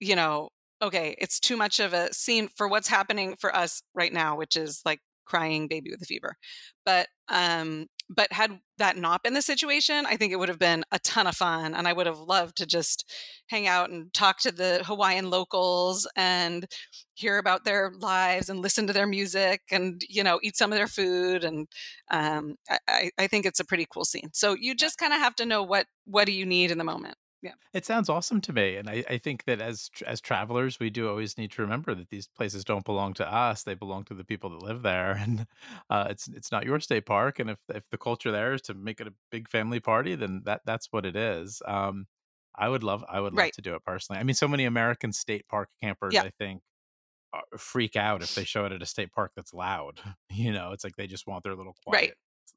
[0.00, 0.50] you know,
[0.82, 4.56] okay, it's too much of a scene for what's happening for us right now, which
[4.56, 6.36] is like crying baby with a fever.
[6.84, 10.84] But um but had that not been the situation, I think it would have been
[10.92, 13.10] a ton of fun and I would have loved to just
[13.48, 16.66] hang out and talk to the Hawaiian locals and
[17.14, 20.78] hear about their lives and listen to their music and you know eat some of
[20.78, 21.68] their food and
[22.10, 22.56] um,
[22.88, 24.30] I, I think it's a pretty cool scene.
[24.32, 26.84] So you just kind of have to know what what do you need in the
[26.84, 27.16] moment.
[27.42, 27.54] Yeah.
[27.72, 31.08] It sounds awesome to me, and I, I think that as as travelers, we do
[31.08, 34.24] always need to remember that these places don't belong to us; they belong to the
[34.24, 35.46] people that live there, and
[35.90, 37.38] uh, it's it's not your state park.
[37.38, 40.42] And if if the culture there is to make it a big family party, then
[40.44, 41.62] that that's what it is.
[41.66, 42.06] Um,
[42.54, 43.54] I would love I would love Right.
[43.54, 44.20] to do it personally.
[44.20, 46.22] I mean, so many American state park campers, Yeah.
[46.22, 46.62] I think,
[47.32, 50.00] uh, freak out if they show it at a state park that's loud.
[50.30, 52.16] You know, it's like they just want their little quiet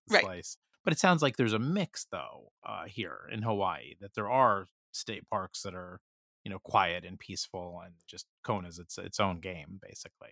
[0.10, 0.32] Right.
[0.32, 0.58] slice.
[0.86, 4.68] But it sounds like there's a mix though uh, here in Hawaii that there are
[4.96, 6.00] state parks that are
[6.44, 10.32] you know quiet and peaceful and just Kona's its its own game basically.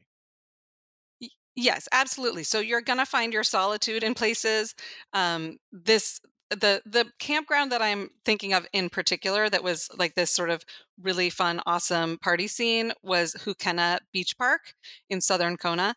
[1.55, 2.43] Yes, absolutely.
[2.43, 4.73] So you're to find your solitude in places.
[5.13, 10.31] Um, this the the campground that I'm thinking of in particular that was like this
[10.31, 10.63] sort of
[11.01, 14.73] really fun, awesome party scene was Ho'okena Beach Park
[15.09, 15.95] in southern Kona.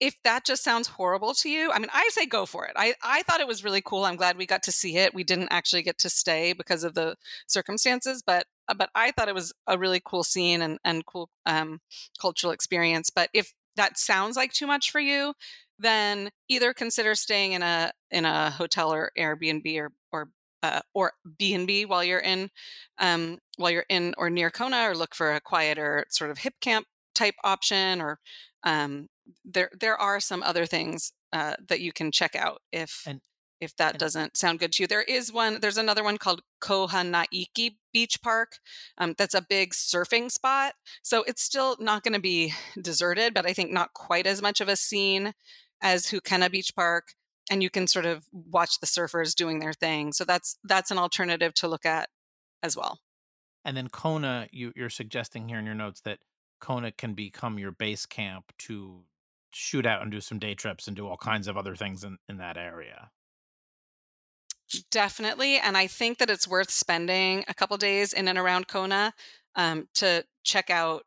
[0.00, 2.72] If that just sounds horrible to you, I mean, I say go for it.
[2.76, 4.04] I, I thought it was really cool.
[4.04, 5.14] I'm glad we got to see it.
[5.14, 9.28] We didn't actually get to stay because of the circumstances, but uh, but I thought
[9.28, 11.80] it was a really cool scene and and cool um,
[12.20, 13.10] cultural experience.
[13.10, 15.34] But if that sounds like too much for you,
[15.78, 20.28] then either consider staying in a in a hotel or Airbnb or or
[20.62, 22.50] uh, or B and B while you're in
[22.98, 26.54] um, while you're in or near Kona, or look for a quieter sort of hip
[26.60, 28.00] camp type option.
[28.00, 28.18] Or
[28.64, 29.08] um,
[29.44, 33.20] there there are some other things uh, that you can check out if And
[33.60, 34.86] if that and doesn't sound good to you.
[34.86, 35.60] There is one.
[35.60, 38.58] There's another one called Kohanaiki Beach Park.
[38.98, 40.74] Um, that's a big surfing spot.
[41.02, 44.60] So it's still not going to be deserted, but I think not quite as much
[44.60, 45.34] of a scene
[45.82, 47.14] as Ho'okena Beach Park.
[47.50, 50.12] And you can sort of watch the surfers doing their thing.
[50.12, 52.08] So that's that's an alternative to look at
[52.62, 53.00] as well.
[53.64, 56.20] and then Kona, you you're suggesting here in your notes that
[56.60, 59.02] Kona can become your base camp to
[59.50, 62.18] shoot out and do some day trips and do all kinds of other things in
[62.28, 63.10] in that area.
[64.90, 65.58] Definitely.
[65.58, 69.12] And I think that it's worth spending a couple days in and around Kona
[69.56, 71.02] um, to check out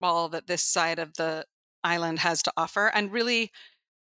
[0.00, 1.44] all that this side of the
[1.84, 2.90] island has to offer.
[2.94, 3.50] And really,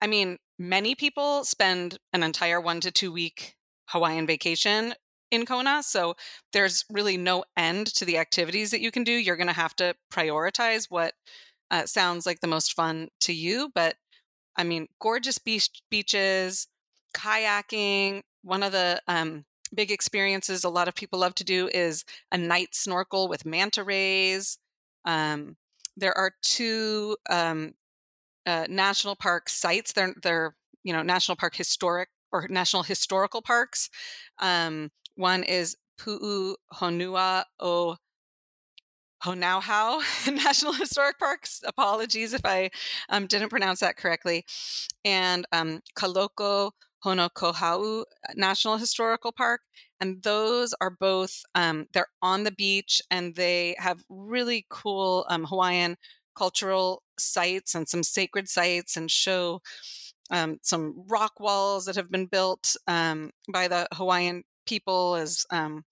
[0.00, 3.56] I mean, many people spend an entire one to two week
[3.88, 4.94] Hawaiian vacation
[5.30, 5.82] in Kona.
[5.82, 6.14] So
[6.52, 9.12] there's really no end to the activities that you can do.
[9.12, 11.14] You're going to have to prioritize what
[11.74, 13.70] uh, sounds like the most fun to you.
[13.74, 13.96] But
[14.56, 16.68] I mean, gorgeous beach beaches,
[17.14, 18.22] kayaking.
[18.42, 22.38] One of the um, big experiences a lot of people love to do is a
[22.38, 24.56] night snorkel with manta rays.
[25.04, 25.56] Um,
[25.96, 27.74] there are two um,
[28.46, 29.92] uh, national park sites.
[29.92, 33.90] They're they're you know national park historic or national historical parks.
[34.38, 37.96] Um, one is Pu'u Honua o
[39.24, 41.60] Honauhau National Historic Parks.
[41.66, 42.70] Apologies if I
[43.08, 44.44] um, didn't pronounce that correctly.
[45.04, 46.72] And um, Kaloko
[47.04, 49.60] Honokohau National Historical Park.
[50.00, 55.44] And those are both, um, they're on the beach and they have really cool um,
[55.44, 55.96] Hawaiian
[56.36, 59.60] cultural sites and some sacred sites and show
[60.30, 65.84] um, some rock walls that have been built um, by the Hawaiian people as um,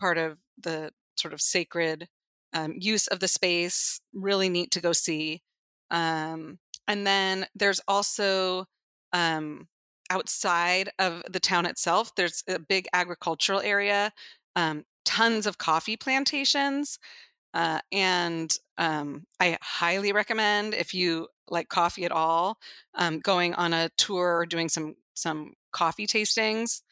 [0.00, 2.08] part of the sort of sacred
[2.52, 4.00] um, use of the space.
[4.12, 5.42] Really neat to go see.
[5.90, 8.66] Um, and then there's also
[9.12, 9.68] um,
[10.10, 14.12] outside of the town itself, there's a big agricultural area,
[14.56, 16.98] um, tons of coffee plantations.
[17.54, 22.58] Uh, and um, I highly recommend if you like coffee at all,
[22.94, 26.82] um, going on a tour or doing some some coffee tastings.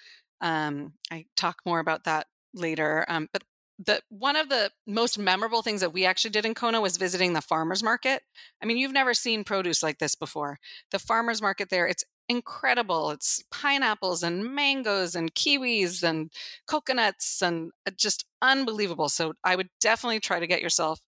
[1.10, 3.04] I talk more about that later.
[3.08, 3.44] Um, but
[3.78, 7.32] the one of the most memorable things that we actually did in Kona was visiting
[7.32, 8.22] the farmers market.
[8.62, 10.58] I mean, you've never seen produce like this before.
[10.90, 13.10] The farmers market there, it's incredible.
[13.10, 16.30] It's pineapples and mangoes and kiwis and
[16.66, 19.08] coconuts and uh, just unbelievable.
[19.08, 21.00] So I would definitely try to get yourself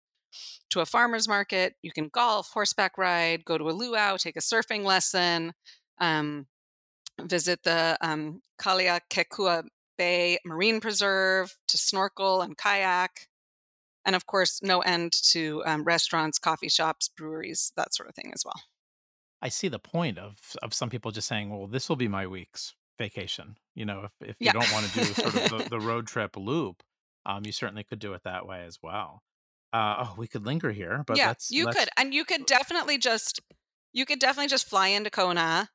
[0.70, 1.74] to a farmer's market.
[1.82, 5.54] You can golf, horseback ride, go to a luau, take a surfing lesson,
[5.98, 6.46] um,
[7.22, 9.64] visit the um, Kealakekua
[9.98, 13.28] Bay Marine Preserve to snorkel and kayak.
[14.06, 18.32] And of course, no end to um, restaurants, coffee shops, breweries, that sort of thing
[18.34, 18.62] as well.
[19.40, 22.26] I see the point of of some people just saying, "Well, this will be my
[22.26, 24.52] week's vacation." You know, if if you Yeah.
[24.52, 26.82] don't want to do sort of the, the road trip loop,
[27.26, 29.22] um, you certainly could do it that way as well.
[29.72, 31.88] Uh, oh, we could linger here, but yeah, let's you let's could.
[31.96, 33.40] And you could definitely just,
[33.92, 35.70] you could definitely just fly into Kona,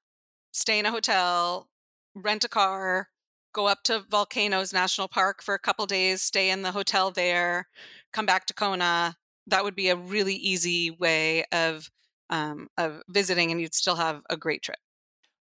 [0.54, 1.70] stay in a hotel,
[2.16, 3.10] rent a car,
[3.54, 7.68] go up to Volcanoes National Park for a couple days, stay in the hotel there,
[8.12, 9.16] come back to Kona.
[9.48, 11.90] That would be a really easy way of
[12.30, 14.80] um, of visiting, and you'd still have a great trip.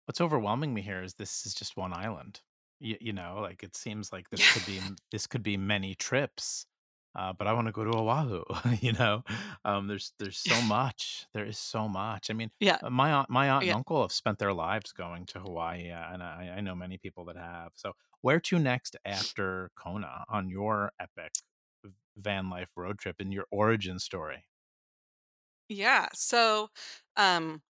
[0.06, 2.40] What's overwhelming me here is this is just one island.
[2.80, 6.66] You, you know, like it seems like this could be this could be many trips.
[7.14, 8.44] Uh, but I want to go to Oahu.
[8.80, 9.22] You know,
[9.64, 11.26] um, there's there's so much.
[11.34, 12.30] There is so much.
[12.30, 13.74] I mean, yeah, uh, my aunt, my aunt and yeah.
[13.74, 17.24] uncle have spent their lives going to Hawaii, uh, and I, I know many people
[17.26, 17.72] that have.
[17.74, 17.92] So,
[18.22, 21.32] where to next after Kona on your epic
[22.16, 24.44] van life road trip and your origin story?
[25.72, 26.08] yeah.
[26.14, 26.68] So,
[27.16, 27.62] um,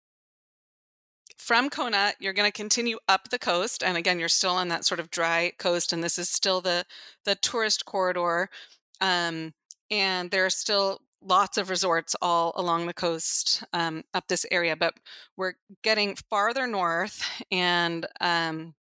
[1.38, 4.84] from Kona, you're going to continue up the coast, and again, you're still on that
[4.84, 6.84] sort of dry coast, and this is still the
[7.24, 8.50] the tourist corridor.
[9.00, 9.52] Um,
[9.90, 14.76] and there are still lots of resorts all along the coast um, up this area,
[14.76, 14.94] but
[15.36, 18.74] we're getting farther north, and um,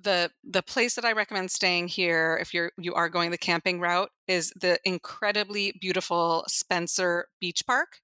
[0.00, 3.80] the the place that I recommend staying here if you're you are going the camping
[3.80, 8.00] route is the incredibly beautiful Spencer Beach Park.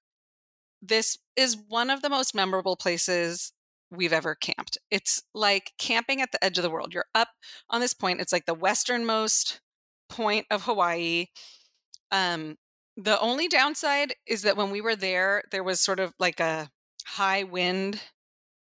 [0.81, 3.53] This is one of the most memorable places
[3.89, 4.77] we've ever camped.
[4.91, 6.93] It's like camping at the edge of the world.
[6.93, 7.29] You're up
[7.69, 8.19] on this point.
[8.19, 9.61] It's like the westernmost
[10.09, 11.27] point of Hawaii.
[12.11, 12.57] Um,
[12.95, 16.69] the only downside is that when we were there, there was sort of like a
[17.05, 18.01] high wind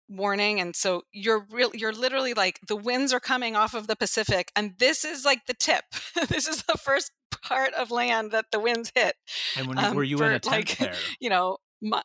[0.10, 3.96] warning and so you're real you're literally like the winds are coming off of the
[3.96, 5.84] pacific and this is like the tip
[6.30, 7.12] this is the first
[7.44, 9.16] part of land that the winds hit
[9.56, 12.02] and when um, were you in a tent like, there you know my,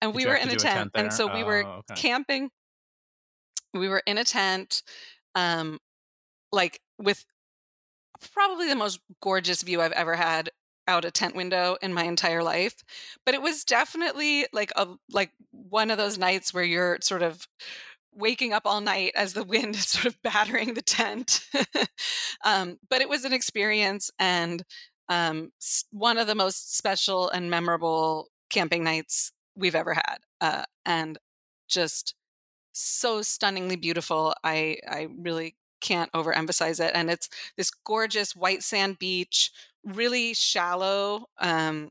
[0.00, 1.94] and Did we were in a tent, tent and so we oh, were okay.
[1.94, 2.50] camping
[3.74, 4.82] we were in a tent
[5.34, 5.78] um
[6.52, 7.26] like with
[8.32, 10.50] probably the most gorgeous view i've ever had
[10.86, 12.84] out a tent window in my entire life
[13.24, 17.46] but it was definitely like a like one of those nights where you're sort of
[18.16, 21.46] waking up all night as the wind is sort of battering the tent.
[22.44, 24.62] Um, but it was an experience and
[25.08, 25.50] um,
[25.90, 31.16] one of the most special and memorable camping nights we've ever had uh, and
[31.68, 32.14] just
[32.72, 34.34] so stunningly beautiful.
[34.44, 37.28] I i really can't overemphasize it and it's
[37.58, 39.50] this gorgeous white sand beach
[39.84, 41.90] really shallow um,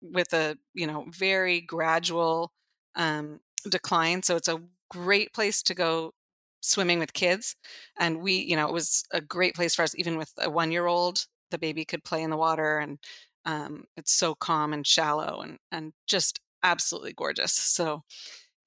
[0.00, 2.52] with a you know very gradual
[2.94, 6.12] um, decline so it's a great place to go
[6.60, 7.56] swimming with kids
[7.98, 10.70] and we you know it was a great place for us even with a one
[10.70, 12.98] year old the baby could play in the water and
[13.46, 18.04] um, it's so calm and shallow and and just absolutely gorgeous so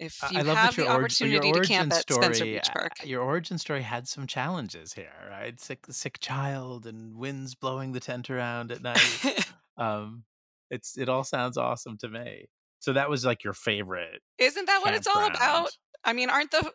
[0.02, 2.70] if you I love have the opportunity your to origin camp at Spencer story, Beach
[2.70, 5.60] uh, Park, your origin story had some challenges here, right?
[5.60, 9.45] Sick, sick child, and winds blowing the tent around at night.
[9.78, 10.24] um,
[10.72, 12.45] it's it all sounds awesome to me.
[12.80, 15.70] So that was like your favorite isn't that what it's all about?
[16.04, 16.72] I mean, aren't the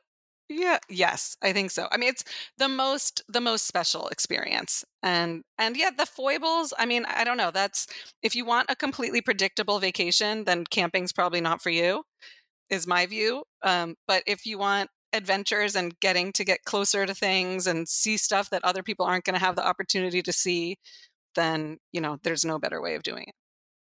[0.48, 1.88] yeah, yes, I think so.
[1.90, 2.22] I mean, it's
[2.56, 4.84] the most the most special experience.
[5.02, 7.50] And and yeah, the foibles, I mean, I don't know.
[7.50, 7.88] That's
[8.22, 12.04] if you want a completely predictable vacation, then camping's probably not for you
[12.70, 13.44] is my view.
[13.62, 18.16] Um, but if you want adventures and getting to get closer to things and see
[18.16, 20.76] stuff that other people aren't going to have the opportunity to see,
[21.34, 23.34] then you know there's no better way of doing it.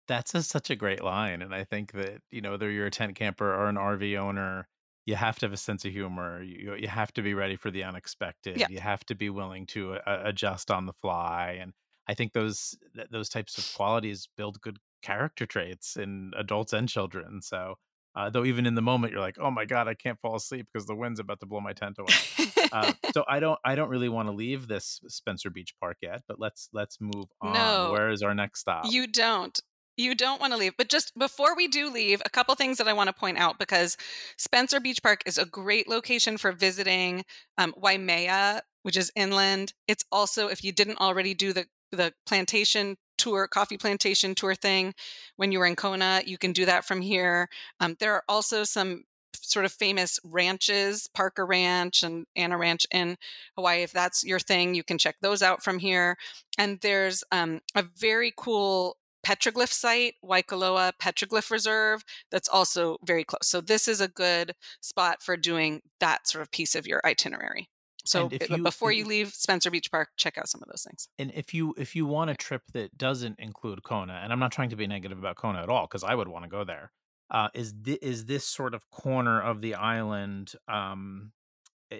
[0.08, 2.92] That's a, such a great line, and I think that you know whether you're a
[2.92, 4.68] tent camper or an RV owner,
[5.06, 6.44] you have to have a sense of humor.
[6.44, 8.58] You you have to be ready for the unexpected.
[8.58, 8.68] Yeah.
[8.70, 11.74] You have to be willing to uh, adjust on the fly, and
[12.08, 16.90] I think those th- those types of qualities build good character traits in adults and
[16.90, 17.42] children.
[17.42, 17.76] So
[18.16, 20.68] uh, though even in the moment you're like, oh my god, I can't fall asleep
[20.72, 22.68] because the wind's about to blow my tent away.
[22.72, 26.22] uh, so I don't I don't really want to leave this Spencer Beach Park yet,
[26.28, 27.54] but let's let's move on.
[27.54, 27.92] No.
[27.92, 28.86] Where is our next stop?
[28.90, 29.60] You don't.
[29.98, 30.74] You don't want to leave.
[30.78, 33.60] But just before we do leave, a couple things that I want to point out
[33.60, 33.96] because
[34.38, 37.24] Spencer Beach Park is a great location for visiting
[37.58, 39.74] um, Waimea, which is inland.
[39.88, 44.94] It's also, if you didn't already do the the plantation tour, coffee plantation tour thing
[45.36, 46.22] when you were in Kona.
[46.26, 47.50] You can do that from here.
[47.80, 49.04] Um, there are also some
[49.42, 53.18] sort of famous ranches, Parker Ranch and Anna Ranch in
[53.56, 53.84] Hawaii.
[53.84, 56.18] If that's your thing, you can check those out from here.
[56.58, 63.48] And there's um, a very cool petroglyph site, Waikoloa Petroglyph Reserve, that's also very close.
[63.48, 67.68] So this is a good spot for doing that sort of piece of your itinerary.
[68.06, 71.10] So if you, before you leave Spencer Beach Park, check out some of those things.
[71.18, 74.52] and if you if you want a trip that doesn't include Kona, and I'm not
[74.52, 76.92] trying to be negative about Kona at all, because I would want to go there.
[77.32, 80.54] Uh, is is this sort of corner of the island?
[80.68, 81.32] Um,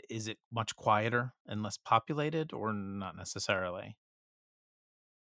[0.10, 3.98] is it much quieter and less populated, or not necessarily?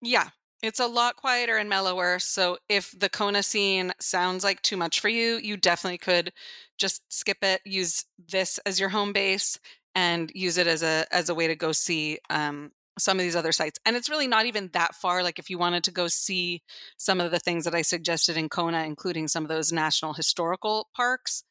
[0.01, 0.31] Yeah,
[0.63, 2.19] it's a lot quieter and mellower.
[2.19, 6.33] So if the Kona scene sounds like too much for you, you definitely could
[6.79, 9.59] just skip it, use this as your home base,
[9.95, 13.37] and use it as a as a way to go see um, some of these
[13.37, 13.79] other sites.
[13.85, 15.23] And it's really not even that far.
[15.23, 16.63] Like if you wanted to go see
[16.97, 20.89] some of the things that I suggested in Kona, including some of those national historical
[20.95, 21.45] parks,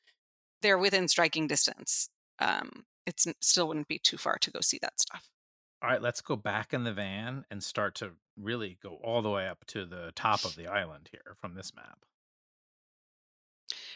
[0.61, 2.09] they're within striking distance.
[2.39, 5.29] Um, it's still wouldn't be too far to go see that stuff.
[5.83, 9.31] All right, let's go back in the van and start to really go all the
[9.31, 12.05] way up to the top of the island here from this map.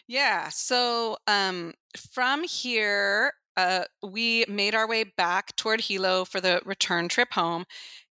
[0.08, 0.50] Yeah.
[0.50, 1.74] So um,
[2.12, 7.66] from here, uh, we made our way back toward Hilo for the return trip home.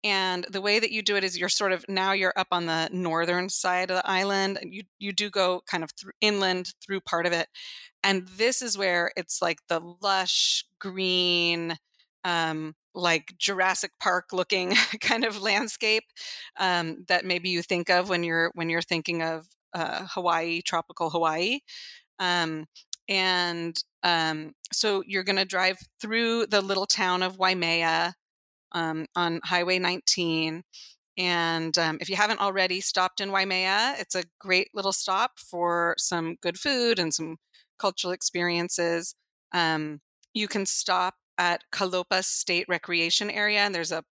[0.04, 2.66] And the way that you do it is you're sort of now you're up on
[2.66, 4.58] the northern side of the island.
[4.60, 7.48] And you you do go kind of through inland through part of it.
[8.04, 11.76] And this is where it's like the lush green,
[12.24, 16.04] um, like Jurassic Park looking kind of landscape
[16.58, 21.10] um, that maybe you think of when you're when you're thinking of uh, Hawaii, tropical
[21.10, 21.58] Hawaii.
[22.20, 22.66] Um,
[23.08, 28.14] and Um, so you're going to drive through the little town of Waimea
[28.72, 30.62] um, on Highway 19.
[31.16, 35.96] And um, if you haven't already stopped in Waimea, it's a great little stop for
[35.98, 37.38] some good food and some
[37.78, 39.14] cultural experiences.
[39.52, 40.00] Um,
[40.32, 44.04] you can stop at Kalopa State Recreation Area, and there's a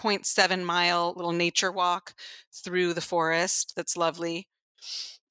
[0.00, 2.14] 0.7 mile little nature walk
[2.52, 4.48] through the forest that's lovely.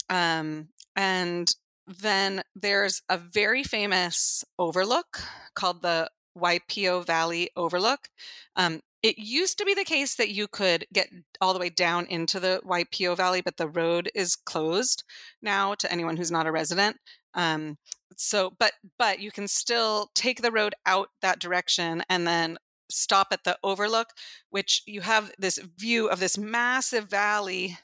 [0.09, 1.53] Um, and
[2.00, 5.22] then there's a very famous overlook
[5.56, 8.08] called the Waipio Valley Overlook.
[8.56, 12.06] Um, it used to be the case that you could get all the way down
[12.06, 15.04] into the Waipio Valley, but the road is closed
[15.42, 16.98] now to anyone who's not a resident.
[17.34, 17.78] Um,
[18.16, 22.58] so, but but you can still take the road out that direction and then
[22.89, 24.10] stop at the overlook,
[24.50, 27.78] which you have this view of this massive valley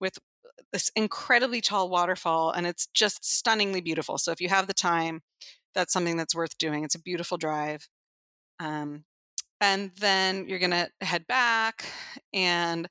[0.00, 0.18] with
[0.72, 4.18] this incredibly tall waterfall, and it's just stunningly beautiful.
[4.18, 5.22] So, if you have the time,
[5.74, 6.84] that's something that's worth doing.
[6.84, 7.88] It's a beautiful drive.
[8.60, 9.04] Um,
[9.60, 11.86] and then you're going to head back
[12.32, 12.88] and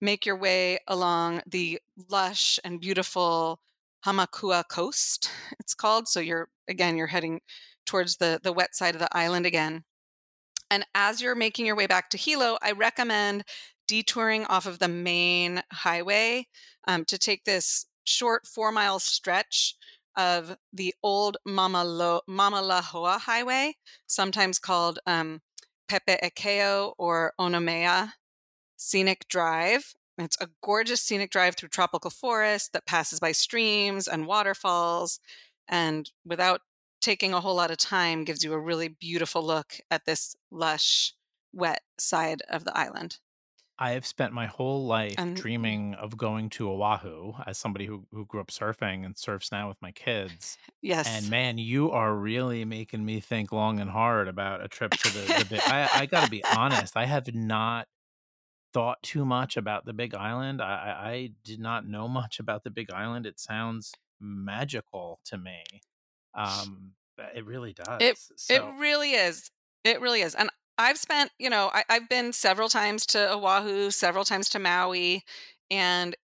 [0.00, 3.60] make your way along the lush and beautiful
[4.04, 6.08] Hamakua coast, it's called.
[6.08, 7.40] So you're, again, you're heading
[7.86, 9.84] towards the, the wet side of the island again.
[10.70, 13.44] And as you're making your way back to Hilo, I recommend
[13.90, 16.46] detouring off of the main highway
[16.86, 19.74] um, to take this short four mile stretch
[20.16, 23.74] of the old Mamalo- Mamalahoa Highway,
[24.06, 25.40] sometimes called um,
[25.90, 28.12] Pepe'ekeo or Onomea
[28.76, 29.94] Scenic Drive.
[30.18, 35.18] It's a gorgeous scenic drive through tropical forest that passes by streams and waterfalls.
[35.66, 36.60] And without
[37.00, 41.14] taking a whole lot of time, gives you a really beautiful look at this lush,
[41.52, 43.18] wet side of the island.
[43.82, 48.06] I have spent my whole life and, dreaming of going to Oahu as somebody who,
[48.12, 50.58] who grew up surfing and surfs now with my kids.
[50.82, 51.06] Yes.
[51.08, 55.12] And man, you are really making me think long and hard about a trip to
[55.12, 55.60] the, the big.
[55.66, 57.86] I, I got to be honest, I have not
[58.72, 60.62] thought too much about the Big Island.
[60.62, 63.26] I, I did not know much about the Big Island.
[63.26, 65.62] It sounds magical to me.
[66.32, 66.92] Um,
[67.34, 68.00] it really does.
[68.00, 68.54] It so.
[68.54, 69.50] it really is.
[69.84, 70.36] It really is.
[70.36, 70.48] And
[70.80, 75.24] I've spent, you know, I, I've been several times to Oahu, several times to Maui,
[75.70, 76.16] and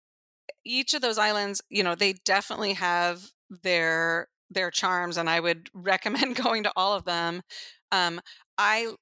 [0.66, 5.70] each of those islands, you know, they definitely have their their charms, and I would
[5.74, 7.42] recommend going to all of them.
[7.92, 8.22] Um,
[8.58, 8.94] I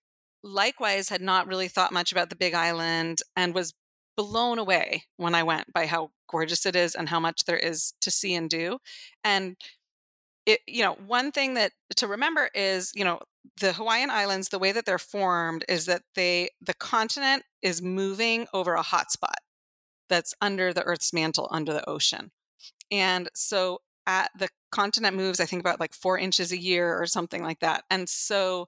[0.43, 3.75] likewise had not really thought much about the Big Island and was
[4.17, 7.93] blown away when I went by how gorgeous it is and how much there is
[8.01, 8.79] to see and do.
[9.23, 9.55] And
[10.47, 13.19] it, you know, one thing that to remember is, you know,
[13.59, 18.47] the Hawaiian Islands, the way that they're formed is that they the continent is moving
[18.53, 19.35] over a hotspot
[20.09, 22.31] that's under the Earth's mantle, under the ocean.
[22.91, 27.05] And so at the continent moves, I think about like four inches a year or
[27.05, 27.83] something like that.
[27.89, 28.67] And so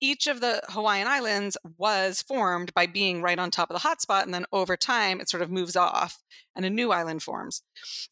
[0.00, 4.22] each of the Hawaiian Islands was formed by being right on top of the hotspot.
[4.22, 6.22] And then over time, it sort of moves off
[6.54, 7.62] and a new island forms.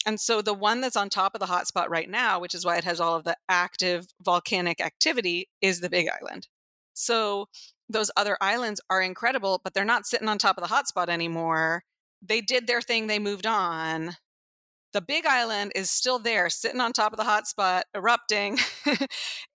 [0.06, 2.76] And so the one that's on top of the hotspot right now, which is why
[2.76, 6.48] it has all of the active volcanic activity, is the Big Island.
[6.94, 7.48] So
[7.88, 11.84] those other islands are incredible, but they're not sitting on top of the hotspot anymore.
[12.22, 14.16] They did their thing, they moved on
[14.94, 18.58] the big island is still there sitting on top of the hotspot erupting.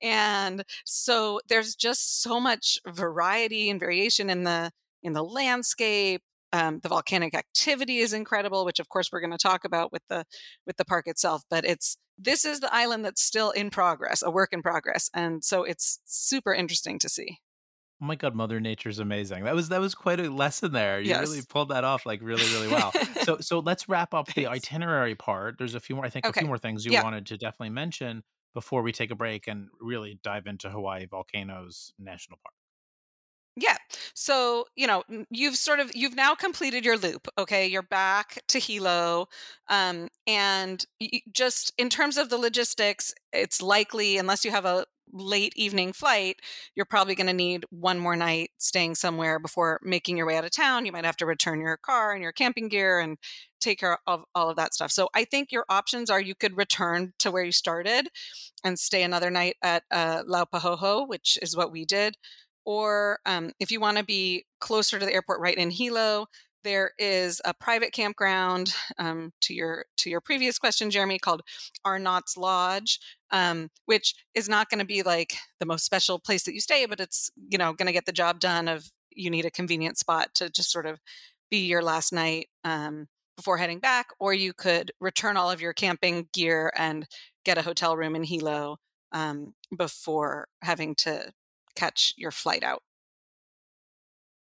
[0.02, 4.72] And so there's just so much variety and variation in the
[5.04, 6.22] in the landscape
[6.52, 10.02] um, the volcanic activity is incredible which of course we're going to talk about with
[10.10, 10.26] the
[10.66, 14.32] with the park itself but it's this is the island that's still in progress a
[14.32, 17.40] work in progress and so it's super interesting to see
[18.02, 19.44] Oh my god, Mother Nature's amazing.
[19.44, 21.02] That was that was quite a lesson there.
[21.02, 21.28] You yes.
[21.28, 22.94] really pulled that off like really really well.
[23.24, 25.58] so so let's wrap up the itinerary part.
[25.58, 26.40] There's a few more I think okay.
[26.40, 27.04] a few more things you yeah.
[27.04, 28.24] wanted to definitely mention
[28.54, 32.56] before we take a break and really dive into Hawaii Volcanoes National Park.
[33.60, 33.78] Yeah.
[34.14, 37.68] So, you know, you've sort of you've now completed your loop, okay?
[37.68, 39.28] You're back to Hilo.
[39.70, 40.86] Um and
[41.34, 46.38] just in terms of the logistics, it's likely unless you have a late evening flight,
[46.76, 50.46] you're probably going to need one more night staying somewhere before making your way out
[50.46, 50.86] of town.
[50.86, 53.18] You might have to return your car and your camping gear and
[53.60, 54.92] take care of all of that stuff.
[54.92, 58.08] So I think your options are you could return to where you started
[58.64, 62.16] and stay another night at uh, Laupahoehoe, which is what we did.
[62.70, 66.28] Or um, if you want to be closer to the airport right in Hilo,
[66.64, 71.42] there is a private campground um, to your to your previous question jeremy called
[71.86, 73.00] arnott's lodge
[73.32, 76.86] um, which is not going to be like the most special place that you stay
[76.86, 79.98] but it's you know going to get the job done of you need a convenient
[79.98, 81.00] spot to just sort of
[81.50, 83.08] be your last night um,
[83.38, 87.08] before heading back or you could return all of your camping gear and
[87.46, 88.76] get a hotel room in hilo
[89.14, 91.32] um, before having to
[91.80, 92.82] catch your flight out.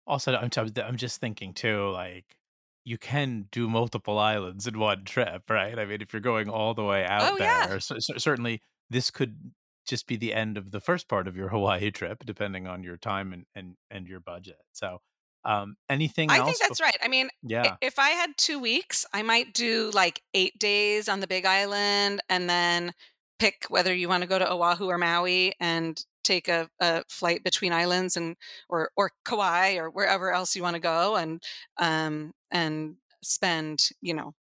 [0.06, 2.36] Also, I'm I'm just thinking too, like
[2.84, 5.76] you can do multiple islands in one trip, right?
[5.76, 7.78] I mean, if you're going all the way out Oh, there, yeah.
[7.78, 9.52] so, so certainly this could
[9.88, 12.96] just be the end of the first part of your Hawaii trip, depending on your
[12.96, 14.60] time and and and your budget.
[14.72, 15.00] So,
[15.44, 16.96] um, anything I think that's right.
[17.02, 21.18] I mean, yeah, if I had two weeks, I might do like eight days on
[21.18, 22.92] the Big Island and then
[23.40, 27.44] pick whether you want to go to Oahu or Maui and take a, a flight
[27.44, 28.36] between islands and
[28.68, 31.42] or or Kauai or wherever else you want to go and
[31.78, 34.34] um and spend you know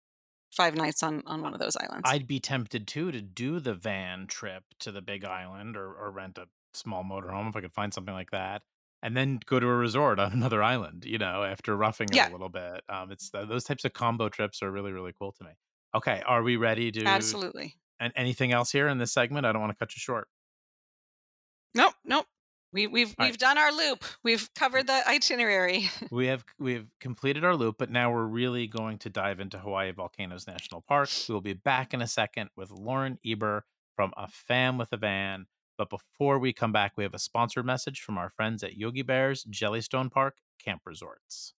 [0.51, 2.03] five nights on on one of those islands.
[2.05, 6.11] I'd be tempted too to do the van trip to the Big Island or or
[6.11, 8.63] rent a small motorhome if I could find something like that,
[9.01, 11.05] and then go to a resort on another island.
[11.05, 12.81] You know, after roughing it a little bit.
[12.89, 15.51] Um, it's th- those types of combo trips are really really cool to me.
[15.95, 17.05] Okay, are we ready to?
[17.05, 17.75] absolutely.
[17.99, 19.45] And anything else here in this segment?
[19.45, 20.27] I don't want to cut you short.
[21.75, 22.25] Nope, nope.
[22.71, 23.27] We we've All right.
[23.27, 24.03] we've done our loop.
[24.23, 25.89] We've covered the itinerary.
[26.11, 29.59] We have we have completed our loop, but now we're really going to dive into
[29.59, 31.09] Hawaii Volcanoes National Park.
[31.27, 33.65] We will be back in a second with Lauren Eber
[33.95, 35.45] from A Fam with a Van.
[35.77, 39.01] But before we come back, we have a sponsored message from our friends at Yogi
[39.01, 41.53] Bear's Jellystone Park Camp Resorts.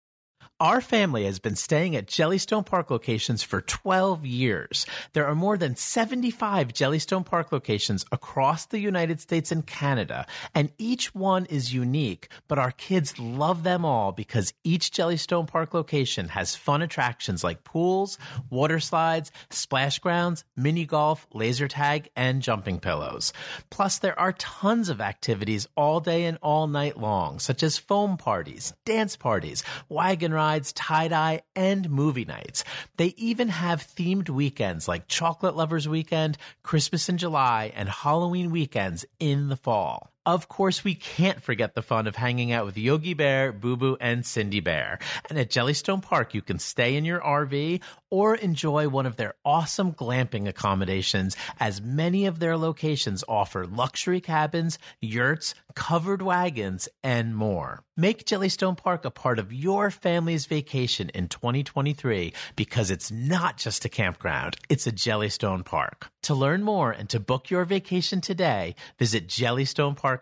[0.61, 4.87] Our family has been staying at Jellystone Park locations for 12 years.
[5.13, 10.71] There are more than 75 Jellystone Park locations across the United States and Canada, and
[10.79, 16.29] each one is unique, but our kids love them all because each Jellystone Park location
[16.29, 18.17] has fun attractions like pools,
[18.49, 23.33] water slides, splash grounds, mini golf, laser tag, and jumping pillows.
[23.71, 28.17] Plus, there are tons of activities all day and all night long, such as foam
[28.17, 32.65] parties, dance parties, wagon rides, tie dye, and movie nights.
[32.97, 39.05] They even have themed weekends like Chocolate Lovers Weekend, Christmas in July, and Halloween weekends
[39.19, 40.14] in the fall.
[40.27, 43.99] Of course, we can't forget the fun of hanging out with Yogi Bear, Boo Boo,
[44.01, 44.99] and Cindy Bear.
[45.29, 49.35] And at Jellystone Park, you can stay in your RV or enjoy one of their
[49.45, 57.37] awesome glamping accommodations, as many of their locations offer luxury cabins, yurts, covered wagons, and
[57.37, 57.83] more.
[57.97, 63.85] Make Jellystone Park a part of your family's vacation in 2023 because it's not just
[63.85, 66.09] a campground, it's a Jellystone Park.
[66.23, 70.14] To learn more and to book your vacation today, visit jellystonepark.com.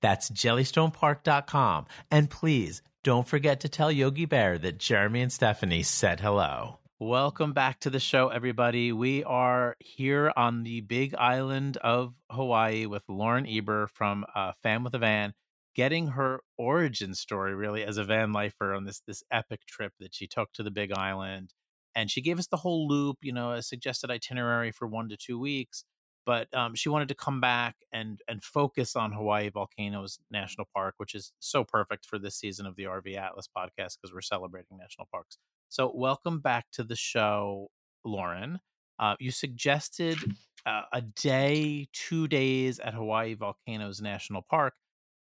[0.00, 1.86] That's jellystonepark.com.
[2.10, 6.78] And please don't forget to tell Yogi Bear that Jeremy and Stephanie said hello.
[7.00, 8.90] Welcome back to the show, everybody.
[8.90, 14.82] We are here on the big island of Hawaii with Lauren Eber from uh, Fam
[14.82, 15.32] with a Van,
[15.76, 20.12] getting her origin story really as a van lifer on this this epic trip that
[20.12, 21.54] she took to the Big Island,
[21.94, 25.16] and she gave us the whole loop, you know, a suggested itinerary for one to
[25.16, 25.84] two weeks.
[26.28, 30.96] But um, she wanted to come back and and focus on Hawaii Volcanoes National Park,
[30.98, 34.76] which is so perfect for this season of the RV Atlas podcast because we're celebrating
[34.76, 35.38] national parks.
[35.70, 37.70] So, welcome back to the show,
[38.04, 38.60] Lauren.
[38.98, 40.18] Uh, you suggested
[40.66, 44.74] uh, a day, two days at Hawaii Volcanoes National Park.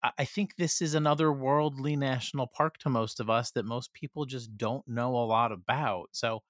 [0.04, 3.92] I I think this is another worldly national park to most of us that most
[3.96, 6.10] people just don't know a lot about.
[6.12, 6.42] So,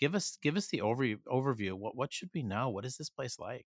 [0.00, 1.18] give us give us the overview.
[1.28, 1.74] Overview.
[1.74, 2.70] What what should we know?
[2.70, 3.66] What is this place like?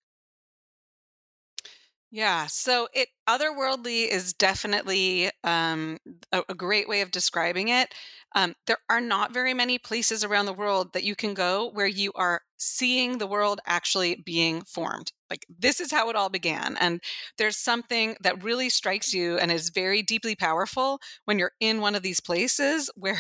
[2.12, 6.00] Yeah, so it otherworldly is definitely um,
[6.32, 7.94] a, a great way of describing it.
[8.36, 11.86] Um, there are not very many places around the world that you can go where
[11.88, 15.12] you are seeing the world actually being formed.
[15.30, 17.00] Like this is how it all began, and
[17.38, 21.94] there's something that really strikes you and is very deeply powerful when you're in one
[21.94, 23.20] of these places where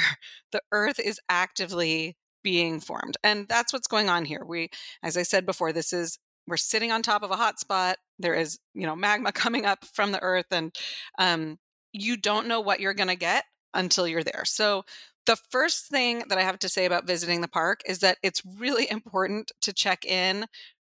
[0.51, 4.43] the Earth is actively being formed, and that's what's going on here.
[4.47, 4.69] We,
[5.03, 6.17] as I said before, this is
[6.49, 9.85] we're sitting on top of a hot spot there is you know magma coming up
[9.85, 10.75] from the earth and
[11.17, 11.57] um,
[11.93, 14.43] you don't know what you're going to get until you're there.
[14.45, 14.83] So
[15.25, 18.41] the first thing that i have to say about visiting the park is that it's
[18.57, 20.45] really important to check in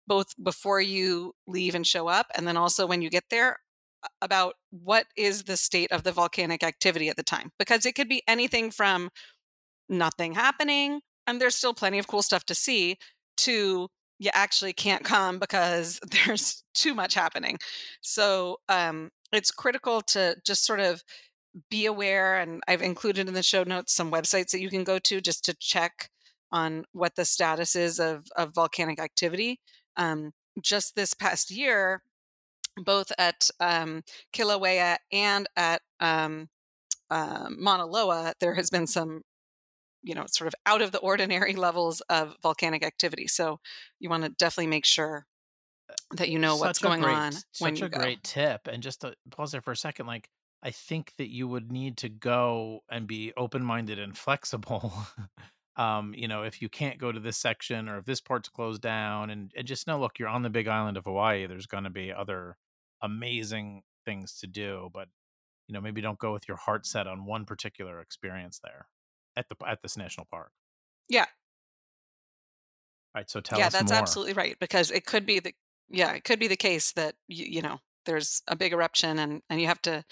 [0.06, 3.58] both before you leave and show up and then also when you get there
[4.22, 8.08] about what is the state of the volcanic activity at the time because it could
[8.08, 9.10] be anything from
[9.90, 12.96] nothing happening and there's still plenty of cool stuff to see
[13.36, 13.88] to
[14.20, 17.58] you actually can't come because there's too much happening.
[18.02, 21.02] So um, it's critical to just sort of
[21.68, 25.00] be aware and i've included in the show notes some websites that you can go
[25.00, 26.08] to just to check
[26.52, 29.60] on what the status is of, of volcanic activity.
[29.96, 32.02] Um, just this past year
[32.76, 34.02] both at um,
[34.32, 36.48] kilauea and at um,
[37.10, 39.22] uh, mauna loa there has been some
[40.02, 43.26] you know sort of out of the ordinary levels of volcanic activity.
[43.26, 43.60] So
[43.98, 45.26] you want to definitely make sure
[46.16, 47.98] that you know what's Such a going great on when such you a go.
[47.98, 50.28] great tip, and just to pause there for a second, like,
[50.62, 54.92] I think that you would need to go and be open-minded and flexible,
[55.76, 58.82] um, you know, if you can't go to this section or if this part's closed
[58.82, 61.90] down, and and just know, look, you're on the big island of Hawaii, there's gonna
[61.90, 62.56] be other
[63.02, 65.08] amazing things to do, but,
[65.68, 68.88] you know, maybe don't go with your heart set on one particular experience there
[69.36, 70.52] at the at this national park.
[71.08, 71.26] Yeah.
[73.14, 73.98] Right, so tell Yeah, us that's more.
[73.98, 75.52] absolutely right because it could be the
[75.88, 79.42] yeah, it could be the case that you, you know, there's a big eruption and
[79.50, 80.04] and you have to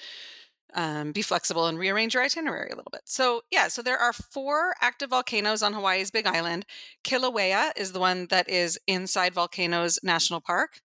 [0.75, 3.03] um, be flexible and rearrange your itinerary a little bit.
[3.07, 6.67] So, yeah, so there are four active volcanoes on Hawaii's Big Island.
[7.05, 10.81] Kilauea is the one that is inside Volcanoes National Park.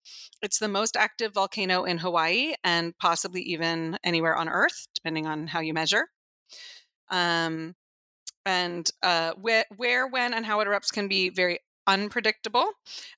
[0.42, 5.48] It's the most active volcano in Hawaii and possibly even anywhere on Earth, depending on
[5.48, 6.10] how you measure.
[7.10, 7.76] Um,
[8.50, 12.68] and uh, where, where, when, and how it erupts can be very unpredictable.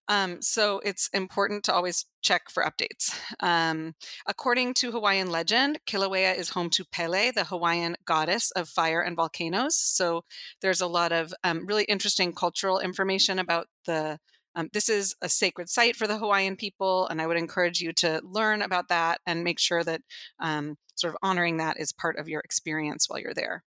[0.09, 3.17] Um, so it's important to always check for updates.
[3.39, 3.95] Um,
[4.27, 9.15] according to Hawaiian legend, Kilauea is home to Pele, the Hawaiian goddess of fire and
[9.15, 9.75] volcanoes.
[9.75, 10.23] So
[10.61, 14.19] there's a lot of um, really interesting cultural information about the.
[14.53, 17.93] Um, this is a sacred site for the Hawaiian people, and I would encourage you
[17.93, 20.01] to learn about that and make sure that
[20.39, 23.63] um, sort of honoring that is part of your experience while you're there.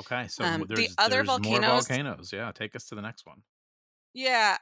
[0.00, 3.02] Okay, so Um, the there's other there's more volcanoes, volcanoes, yeah, take us to the
[3.02, 3.42] next one.
[4.14, 4.58] yeah,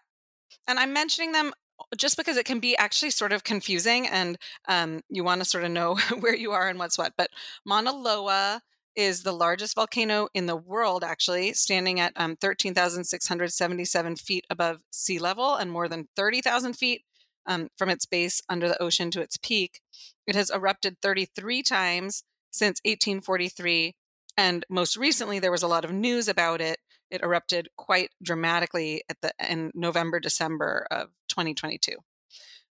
[0.68, 1.52] And I'm mentioning them
[1.96, 5.64] just because it can be actually sort of confusing and um, you want to sort
[5.64, 7.14] of know where you are and what's what.
[7.16, 7.30] But
[7.64, 8.62] Mauna Loa
[8.96, 15.18] is the largest volcano in the world, actually, standing at um, 13,677 feet above sea
[15.18, 17.02] level and more than 30,000 feet
[17.46, 19.80] um, from its base under the ocean to its peak.
[20.26, 23.94] It has erupted 33 times since 1843.
[24.36, 26.78] And most recently, there was a lot of news about it
[27.10, 31.92] it erupted quite dramatically at the in November December of 2022.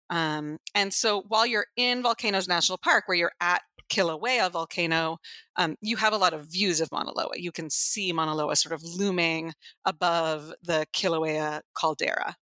[0.09, 5.18] Um, and so while you're in Volcanoes National Park, where you're at Kilauea volcano,
[5.55, 7.32] um, you have a lot of views of Mauna Loa.
[7.36, 9.53] You can see Mauna Loa sort of looming
[9.86, 12.36] above the Kilauea caldera.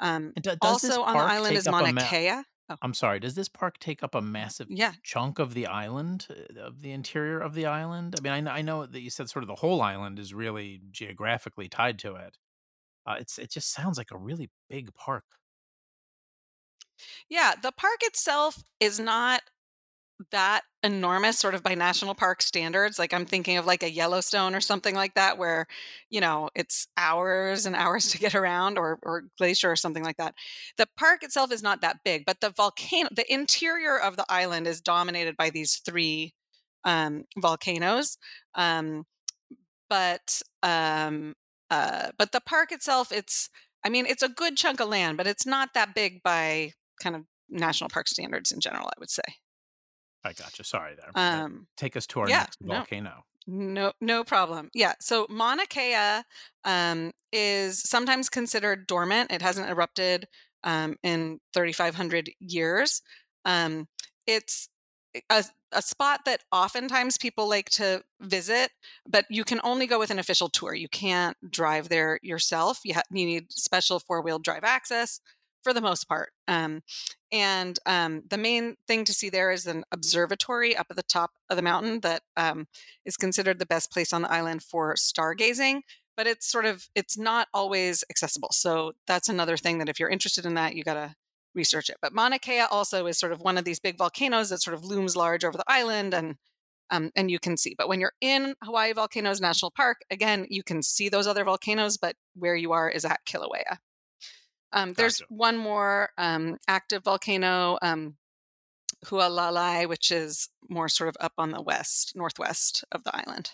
[0.00, 2.42] Um, does also on the island is Mauna ma Kea.
[2.72, 4.92] Oh, I'm sorry, does this park take up a massive yeah.
[5.02, 8.14] chunk of the island, uh, of the interior of the island?
[8.18, 10.32] I mean, I kn I know that you said sort of the whole island is
[10.34, 12.38] really geographically tied to it.
[13.06, 15.24] Uh, it's it just sounds like a really big park.
[17.28, 17.54] Yeah.
[17.60, 19.42] The park itself is not
[20.30, 24.54] that enormous sort of by national park standards like i'm thinking of like a yellowstone
[24.54, 25.66] or something like that where
[26.10, 30.16] you know it's hours and hours to get around or or glacier or something like
[30.16, 30.34] that.
[30.76, 34.66] The park itself is not that big but the volcano the interior of the island
[34.66, 36.34] is dominated by these three
[36.84, 38.18] um, volcanoes
[38.54, 39.04] um,
[39.88, 41.34] but um,
[41.70, 43.48] uh, but the park itself it's
[43.84, 47.16] i mean it's a good chunk of land but it's not that big by kind
[47.16, 49.22] of national park standards in general i would say
[50.24, 51.10] I gotcha, sorry there.
[51.14, 53.24] Um, take us to our yeah, next volcano.
[53.46, 54.70] no, no problem.
[54.74, 56.22] Yeah, so Mauna Kea
[56.64, 59.32] um, is sometimes considered dormant.
[59.32, 60.28] It hasn't erupted
[60.64, 63.02] um, in 3,500 years.
[63.44, 63.88] Um,
[64.26, 64.68] it's
[65.28, 68.70] a, a spot that oftentimes people like to visit,
[69.08, 70.74] but you can only go with an official tour.
[70.74, 72.80] You can't drive there yourself.
[72.84, 75.20] You, ha- you need special four wheel drive access
[75.62, 76.30] for the most part.
[76.48, 76.82] Um,
[77.30, 81.32] and um, the main thing to see there is an observatory up at the top
[81.48, 82.66] of the mountain that um,
[83.04, 85.80] is considered the best place on the island for stargazing.
[86.16, 88.50] But it's sort of it's not always accessible.
[88.52, 91.14] So that's another thing that if you're interested in that, you got to
[91.54, 91.96] research it.
[92.02, 94.84] But Mauna Kea also is sort of one of these big volcanoes that sort of
[94.84, 96.36] looms large over the island and
[96.90, 97.74] um, and you can see.
[97.76, 101.96] But when you're in Hawaii Volcanoes National Park, again, you can see those other volcanoes,
[101.96, 103.78] but where you are is at Kilauea.
[104.72, 105.34] Um, there's Gotcha.
[105.34, 108.16] one more um, active volcano, um,
[109.04, 113.52] Hualalai, which is more sort of up on the west, northwest of the island.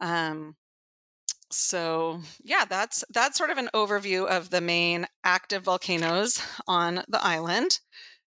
[0.00, 0.56] Um,
[1.50, 7.24] so yeah, that's that's sort of an overview of the main active volcanoes on the
[7.24, 7.80] island.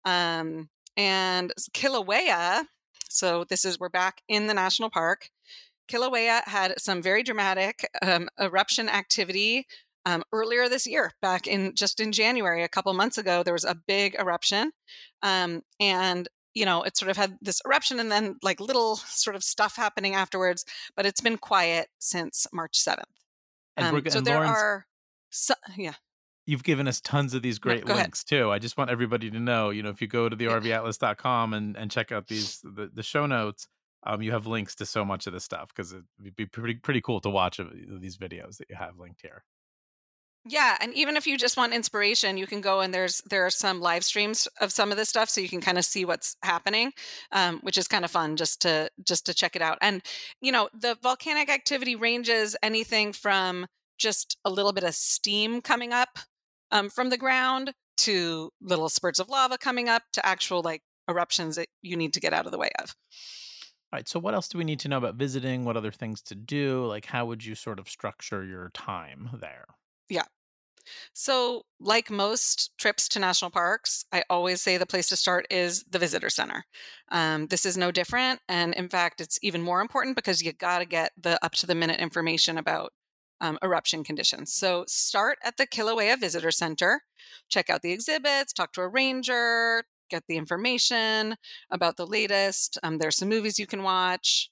[0.04, 2.64] Um, and Kilauea,
[3.08, 5.30] so this is we're back in the national park.
[5.90, 9.66] Kilauea had some very dramatic um, eruption activity
[10.06, 13.42] um, earlier this year, back in just in January, a couple months ago.
[13.42, 14.72] There was a big eruption,
[15.22, 19.36] um, and you know it sort of had this eruption and then like little sort
[19.36, 20.64] of stuff happening afterwards.
[20.96, 23.08] But it's been quiet since March seventh.
[23.76, 24.86] And Um, g so and there Lawrence, are,
[25.30, 25.94] so, yeah,
[26.46, 27.96] you've given us tons of these no, great ahead.
[27.96, 28.50] links too.
[28.50, 31.76] I just want everybody to know, you know, if you go to the rvatlas.com and
[31.76, 33.68] and check out these the, the show notes,
[34.04, 37.00] um, you have links to so much of this stuff because it'd be pretty pretty
[37.00, 37.60] cool to watch
[38.00, 39.44] these videos that you have linked here.
[40.44, 43.50] Yeah, and even if you just want inspiration, you can go and there's there are
[43.50, 46.36] some live streams of some of this stuff, so you can kind of see what's
[46.42, 46.92] happening,
[47.30, 49.78] um, which is kind of fun just to just to check it out.
[49.80, 50.02] And
[50.40, 53.66] you know, the volcanic activity ranges anything from
[53.98, 56.18] just a little bit of steam coming up
[56.72, 61.54] um, from the ground to little spurts of lava coming up to actual like eruptions
[61.56, 62.96] that you need to get out of the way of.
[63.92, 64.08] All right.
[64.08, 65.64] So, what else do we need to know about visiting?
[65.64, 66.86] What other things to do?
[66.86, 69.66] Like, how would you sort of structure your time there?
[70.08, 70.24] Yeah.
[71.14, 75.84] So, like most trips to national parks, I always say the place to start is
[75.90, 76.66] the visitor center.
[77.10, 78.40] Um, this is no different.
[78.48, 81.66] And in fact, it's even more important because you got to get the up to
[81.68, 82.92] the minute information about
[83.42, 84.52] um, eruption conditions.
[84.54, 87.02] So, start at the Kilauea Visitor Center,
[87.50, 91.36] check out the exhibits, talk to a ranger, get the information
[91.70, 92.78] about the latest.
[92.84, 94.51] Um, there's some movies you can watch.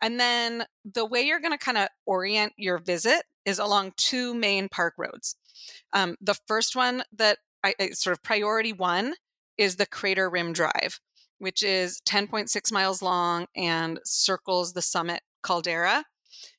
[0.00, 4.34] And then the way you're going to kind of orient your visit is along two
[4.34, 5.36] main park roads.
[5.92, 9.14] Um, the first one that I, sort of priority one
[9.56, 11.00] is the Crater Rim Drive,
[11.38, 16.04] which is 10.6 miles long and circles the summit caldera.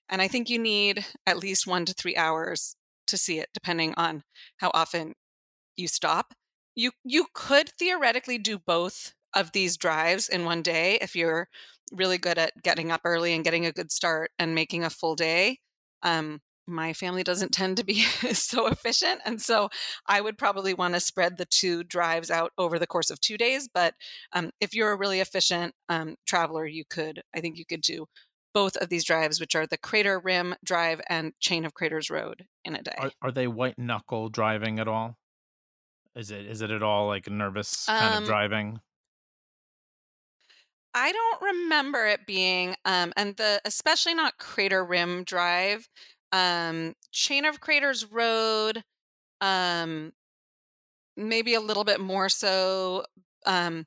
[0.09, 2.75] And I think you need at least one to three hours
[3.07, 4.23] to see it, depending on
[4.57, 5.13] how often
[5.75, 6.33] you stop.
[6.75, 11.49] You you could theoretically do both of these drives in one day if you're
[11.91, 15.15] really good at getting up early and getting a good start and making a full
[15.15, 15.59] day.
[16.01, 18.01] Um, my family doesn't tend to be
[18.33, 19.21] so efficient.
[19.23, 19.69] And so
[20.07, 23.37] I would probably want to spread the two drives out over the course of two
[23.37, 23.69] days.
[23.71, 23.93] But
[24.33, 28.07] um, if you're a really efficient um, traveler, you could, I think you could do
[28.53, 32.45] both of these drives, which are the Crater Rim Drive and Chain of Craters Road
[32.63, 32.95] in a day.
[32.97, 35.17] Are, are they white knuckle driving at all?
[36.15, 38.79] Is it is it at all like nervous kind Um, of driving?
[40.95, 45.89] I don't remember it being, um, and the especially not Crater Rim Drive,
[46.31, 48.83] um, Chain of Craters Road,
[49.41, 50.13] um,
[51.17, 53.05] maybe a little bit more so.
[53.45, 53.85] Um,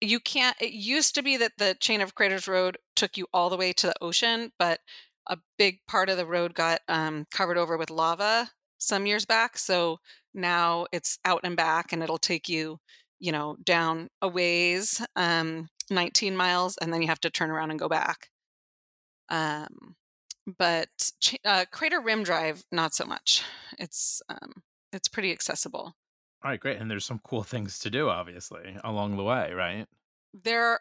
[0.00, 0.56] you can't.
[0.60, 3.72] It used to be that the Chain of Craters Road took you all the way
[3.74, 4.80] to the ocean, but
[5.28, 9.58] a big part of the road got um, covered over with lava some years back.
[9.58, 9.98] So
[10.34, 12.78] now it's out and back, and it'll take you,
[13.20, 15.02] you know, down a ways.
[15.16, 18.30] Um, 19 miles and then you have to turn around and go back.
[19.28, 19.96] Um,
[20.58, 21.12] but
[21.44, 23.42] uh, Crater Rim Drive, not so much.
[23.78, 24.62] It's um,
[24.92, 25.94] it's pretty accessible.
[26.44, 26.78] All right, great.
[26.78, 29.86] And there's some cool things to do, obviously, along the way, right?
[30.44, 30.78] There,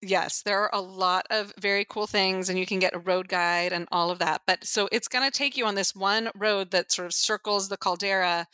[0.00, 3.28] yes, there are a lot of very cool things, and you can get a road
[3.28, 4.42] guide and all of that.
[4.46, 7.68] But so it's going to take you on this one road that sort of circles
[7.68, 8.46] the caldera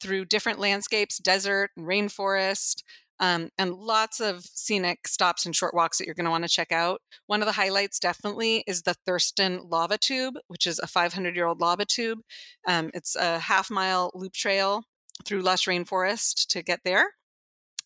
[0.00, 2.82] through different landscapes, desert and rainforest,
[3.22, 6.50] um, and lots of scenic stops and short walks that you're going to want to
[6.50, 7.00] check out.
[7.28, 11.46] One of the highlights definitely is the Thurston Lava Tube, which is a 500 year
[11.46, 12.18] old lava tube.
[12.66, 14.82] Um, it's a half mile loop trail
[15.24, 17.12] through lush rainforest to get there.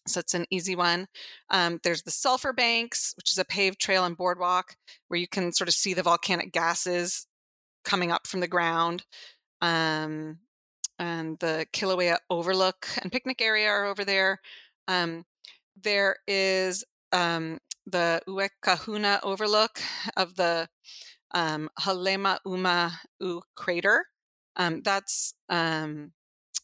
[0.08, 1.06] So it's an easy one.
[1.50, 4.74] Um, there's the Sulphur Banks, which is a paved trail and boardwalk
[5.08, 7.26] where you can sort of see the volcanic gases
[7.84, 9.04] coming up from the ground.
[9.60, 10.38] Um,
[10.98, 14.40] and the Kilauea Overlook and picnic area are over there.
[14.88, 15.24] Um,
[15.80, 19.80] there is um, the Uekahuna Overlook
[20.16, 20.68] of the
[21.32, 24.06] um, Halema Uma U crater.
[24.56, 26.12] Um, that's um,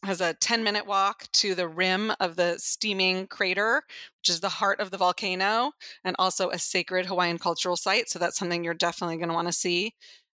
[0.03, 3.83] has a 10 minute walk to the rim of the steaming crater,
[4.19, 5.71] which is the heart of the volcano,
[6.03, 8.09] and also a sacred Hawaiian cultural site.
[8.09, 9.93] So that's something you're definitely going to want to see.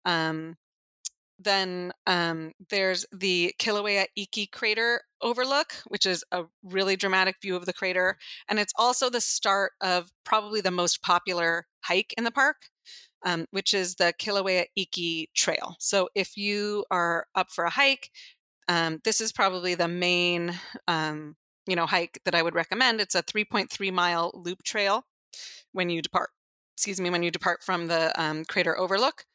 [0.05, 0.57] Um,
[1.43, 7.65] then um, there's the Kilauea Iki crater overlook, which is a really dramatic view of
[7.65, 8.17] the crater.
[8.49, 12.69] And it's also the start of probably the most popular hike in the park,
[13.25, 15.75] um, which is the Kilauea Iki Trail.
[15.79, 18.09] So if you are up for a hike,
[18.67, 21.35] um, this is probably the main um,
[21.67, 23.01] you know hike that I would recommend.
[23.01, 25.05] It's a 3.3 mile loop trail
[25.71, 26.29] when you depart.
[26.75, 29.25] Excuse me, when you depart from the um, crater overlook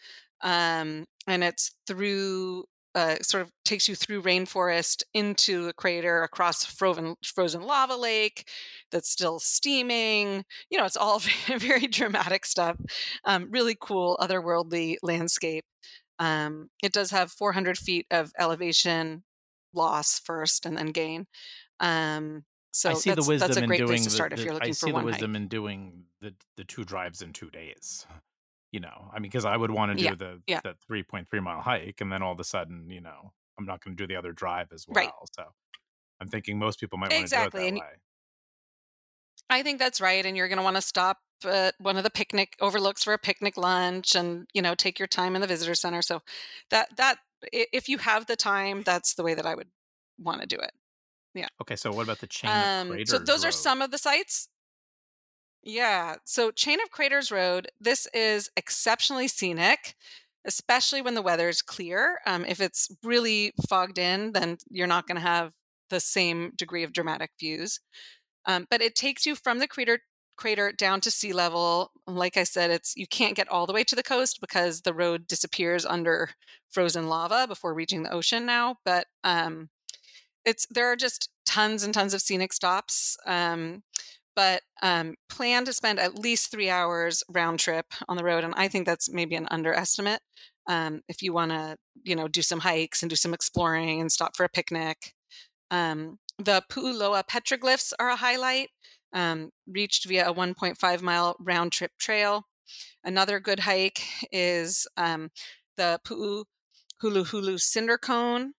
[0.42, 2.64] um, and it's through
[2.94, 8.48] uh, sort of takes you through rainforest into a crater across frozen frozen lava lake
[8.90, 10.44] that's still steaming.
[10.70, 11.20] You know, it's all
[11.58, 12.76] very, dramatic stuff.
[13.24, 15.64] Um, really cool, otherworldly landscape.
[16.18, 19.22] Um, it does have 400 feet of elevation
[19.72, 21.26] loss first, and then gain.
[21.78, 24.40] Um, so I see the that's wisdom that's a great place to the, start if
[24.40, 27.22] you're looking I looking see for the one wisdom in doing the the two drives
[27.22, 28.06] in two days.
[28.72, 31.40] You know, I mean, because I would want to Yeah, do the yeah, the 3.3
[31.40, 34.06] mile hike, and then all of a sudden, you know, I'm not going to do
[34.06, 35.12] the other drive as right.
[35.12, 35.26] well.
[35.34, 35.44] So
[36.20, 37.66] I'm thinking most people might want to do it Exactly.
[37.66, 37.98] that And way.
[39.50, 40.24] I think that's right.
[40.24, 43.18] And you're going to want to stop at one of the picnic overlooks for a
[43.18, 46.02] picnic lunch and, you know, take your time in the visitor center.
[46.02, 46.22] So
[46.70, 47.18] that, that
[47.52, 49.70] if you have the time, that's the way that I would
[50.18, 50.72] want to do it.
[51.34, 51.48] Yeah.
[51.60, 53.44] Okay, so what about the chain um, So those road?
[53.44, 54.48] are some of the sites.
[55.62, 56.16] Yeah.
[56.24, 59.94] So Chain of Craters Road, this is exceptionally scenic,
[60.46, 62.20] especially when the weather is clear.
[62.26, 65.52] Um, if it's really fogged in, then you're not going to have
[65.90, 67.80] the same degree of dramatic views.
[68.46, 70.00] Um, but it takes you from the crater
[70.36, 71.90] crater down to sea level.
[72.06, 74.94] Like I said, it's you can't get all the way to the coast because the
[74.94, 76.30] road disappears under
[76.70, 78.76] frozen lava before reaching the ocean now.
[78.84, 79.70] But um,
[80.44, 83.16] it's there are just tons and tons of scenic stops.
[83.26, 83.82] Um,
[84.38, 88.54] but um, plan to spend at least three hours round trip on the road, and
[88.56, 90.20] I think that's maybe an underestimate.
[90.68, 94.12] Um, if you want to, you know, do some hikes and do some exploring and
[94.12, 95.12] stop for a picnic.
[95.72, 98.68] Um, the Pu'uloa petroglyphs are a highlight,
[99.12, 102.44] um, reached via a 1.5 mile round trip trail.
[103.02, 105.30] Another good hike is um,
[105.76, 106.44] the Pu'u
[107.02, 108.52] Hulu Hulu cinder cone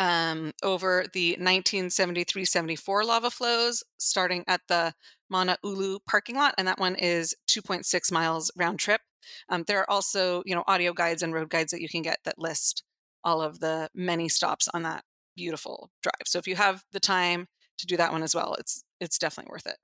[0.00, 4.94] um, over the 1973 74 lava flows, starting at the
[5.28, 6.54] Mauna Ulu parking lot.
[6.56, 9.02] And that one is 2.6 miles round trip.
[9.50, 12.18] Um, there are also, you know, audio guides and road guides that you can get
[12.24, 12.82] that list
[13.22, 15.04] all of the many stops on that
[15.36, 16.14] beautiful drive.
[16.24, 17.46] So if you have the time
[17.76, 19.76] to do that one as well, it's it's definitely worth it.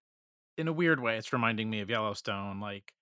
[0.57, 2.59] In a weird way, it's reminding me of Yellowstone.
[2.59, 2.95] Like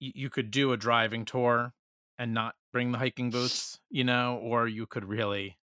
[0.00, 1.74] y- you could do a driving tour
[2.18, 5.58] and not bring the hiking boots, you know, or you could really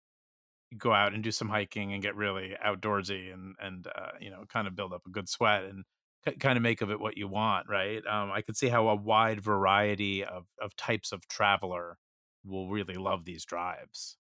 [0.76, 4.44] go out and do some hiking and get really outdoorsy and and uh, you know
[4.48, 5.84] kind of build up a good sweat and
[6.26, 8.04] c- kind of make of it what you want, right?
[8.06, 11.98] Um, I could see how a wide variety of of types of traveler
[12.44, 14.18] will really love these drives.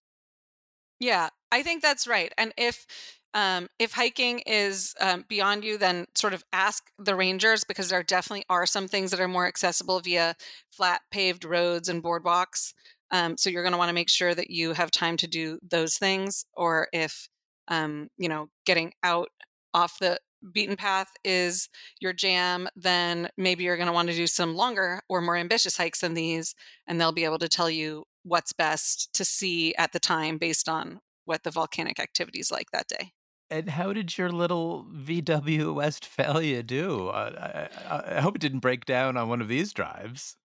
[1.00, 2.32] Yeah, I think that's right.
[2.36, 2.86] And if
[3.34, 8.02] um, if hiking is um, beyond you, then sort of ask the rangers because there
[8.02, 10.34] definitely are some things that are more accessible via
[10.72, 12.72] flat paved roads and boardwalks.
[13.10, 15.58] Um, so you're going to want to make sure that you have time to do
[15.62, 16.44] those things.
[16.54, 17.28] Or if
[17.68, 19.28] um, you know getting out
[19.74, 20.18] off the
[20.52, 21.68] beaten path is
[22.00, 25.76] your jam, then maybe you're going to want to do some longer or more ambitious
[25.76, 26.54] hikes than these,
[26.86, 30.68] and they'll be able to tell you what's best to see at the time based
[30.68, 33.12] on what the volcanic activity is like that day.
[33.50, 37.08] And how did your little VW Westfalia do?
[37.08, 40.36] Uh, I, I, hope it didn't break down on one of these drives.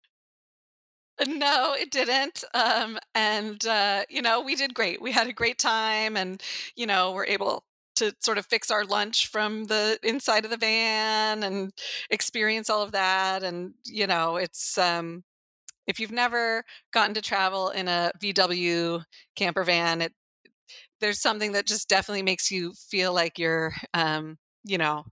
[1.27, 2.45] No, it didn't.
[2.55, 5.01] Um, and, uh, you know, we did great.
[5.01, 6.43] We had a great time and,
[6.77, 7.65] you know, we're able
[7.97, 11.73] to sort of fix our lunch from the inside of the van and
[12.11, 13.43] experience all of that.
[13.43, 15.25] And, you know, it's, um,
[15.87, 19.05] if you've never gotten to travel in a VW
[19.37, 20.13] camper van, it
[21.01, 25.05] there's something that just definitely makes you feel like you're um, you know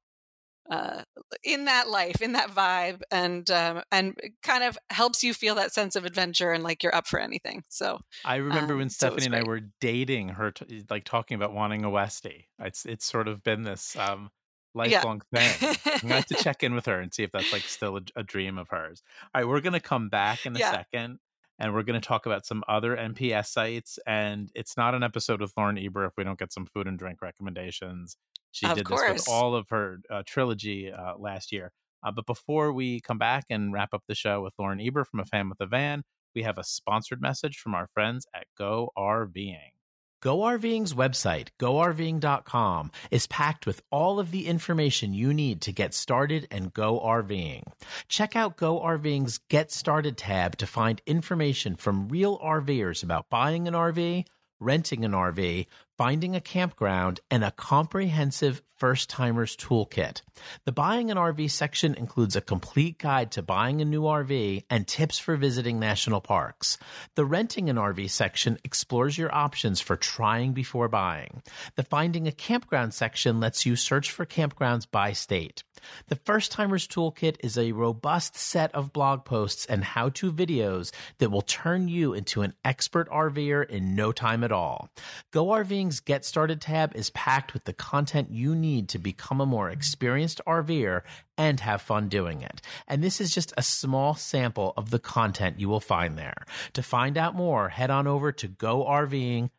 [0.71, 1.03] uh,
[1.43, 5.73] in that life, in that vibe, and um, and kind of helps you feel that
[5.73, 7.65] sense of adventure and like you're up for anything.
[7.69, 11.35] So I remember um, when Stephanie so and I were dating, her t- like talking
[11.35, 12.45] about wanting a Westie.
[12.61, 14.31] It's it's sort of been this um,
[14.75, 15.49] lifelong yeah.
[15.49, 15.77] thing.
[15.87, 18.03] I'm gonna have to check in with her and see if that's like still a,
[18.17, 19.03] a dream of hers.
[19.35, 20.71] All right, we're gonna come back in a yeah.
[20.71, 21.19] second
[21.61, 23.99] and we're going to talk about some other NPS sites.
[24.07, 26.99] And it's not an episode with Lauren Eber if we don't get some food and
[26.99, 28.17] drink recommendations.
[28.51, 29.03] She of did course.
[29.03, 31.71] this with all of her uh, trilogy uh, last year.
[32.03, 35.21] Uh, but before we come back and wrap up the show with Lauren Eber from
[35.21, 36.03] A Fam with a Van,
[36.35, 39.73] we have a sponsored message from our friends at Go RVing.
[40.21, 46.47] GoRVing's website, gorving.com, is packed with all of the information you need to get started
[46.51, 47.63] and go RVing.
[48.09, 53.67] Check out Go GoRVing's Get Started tab to find information from real RVers about buying
[53.67, 54.27] an RV,
[54.61, 60.23] renting an RV, finding a campground, and a comprehensive first timers toolkit.
[60.65, 64.87] The Buying an RV section includes a complete guide to buying a new RV and
[64.87, 66.79] tips for visiting national parks.
[67.17, 71.43] The Renting an RV section explores your options for trying before buying.
[71.77, 75.65] The Finding a Campground section lets you search for campgrounds by state.
[76.09, 80.93] The First Timers Toolkit is a robust set of blog posts and how to videos
[81.19, 84.91] that will turn you into an expert RVer in no time at all.
[85.31, 89.47] Go RVing's Get Started tab is packed with the content you need to become a
[89.47, 91.03] more experienced RVer
[91.37, 92.61] and have fun doing it.
[92.87, 96.45] And this is just a small sample of the content you will find there.
[96.75, 99.51] To find out more, head on over to gorving.com.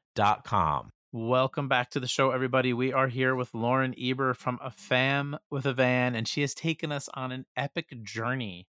[1.13, 2.71] Welcome back to the show, everybody.
[2.71, 6.53] We are here with Lauren Eber from A Fam with a Van, and she has
[6.53, 8.69] taken us on an epic journey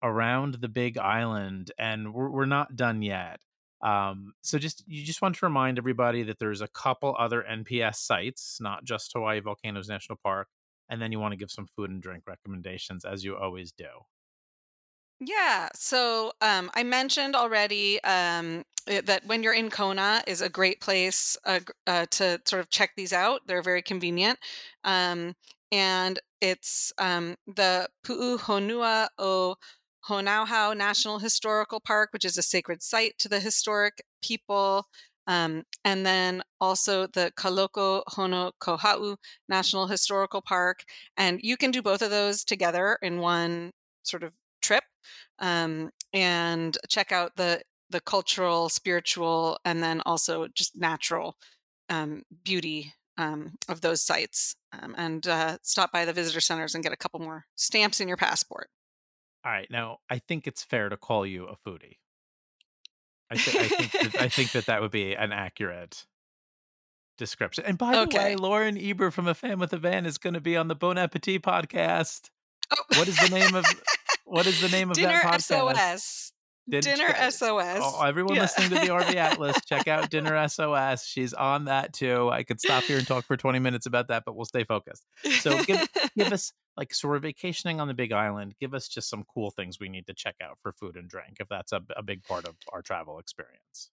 [0.00, 3.40] around the Big Island, and we're, we're not done yet.
[3.82, 7.96] Um, so just you just want to remind everybody that there's a couple other NPS
[7.96, 10.46] sites, not just Hawaii Volcanoes National Park,
[10.88, 13.88] and then you want to give some food and drink recommendations as you always do.
[15.20, 15.68] Yeah.
[15.74, 20.80] So um, I mentioned already um, it- that when you're in Kona is a great
[20.80, 23.42] place uh, uh, to sort of check these out.
[23.46, 24.38] They're very convenient.
[24.84, 25.34] Um,
[25.72, 29.56] and it's um, the Pu'uhonua o
[30.08, 34.86] Honaunau National Historical Park, which is a sacred site to the historic people.
[35.26, 39.16] Um, and then also the Kaloko Honokoha'u
[39.48, 40.84] National Historical Park.
[41.16, 43.70] And you can do both of those together in one
[44.02, 44.84] sort of trip
[45.38, 51.36] um, and check out the the cultural, spiritual, and then also just natural
[51.88, 54.54] um, beauty um, of those sites.
[54.72, 58.06] Um, and uh, stop by the visitor centers and get a couple more stamps in
[58.06, 58.68] your passport.
[59.44, 61.96] All right, now I think it's fair to call you a foodie.
[63.30, 66.06] I, th- I think that, I think that that would be an accurate
[67.18, 67.64] description.
[67.66, 70.40] And by the way, Lauren Eber from A Fam with a Van is going to
[70.40, 72.30] be on the Bon Appetit podcast.
[72.72, 72.82] Oh.
[72.96, 73.64] What is the name of
[74.30, 75.76] what is the name of Dinner that podcast?
[75.76, 76.32] SOS.
[76.68, 77.78] Did- Dinner check- SOS.
[77.78, 78.42] Uh, oh, everyone Yeah.
[78.42, 81.04] listening to the RV Atlas, check out Dinner SOS.
[81.04, 82.28] She's on that too.
[82.30, 85.04] I could stop here and talk for 20 minutes about that, but we'll stay focused.
[85.40, 88.54] So give give us like so we're vacationing on the Big Island.
[88.60, 91.38] Give us just some cool things we need to check out for food and drink
[91.40, 93.90] if that's a, a big part of our travel experience.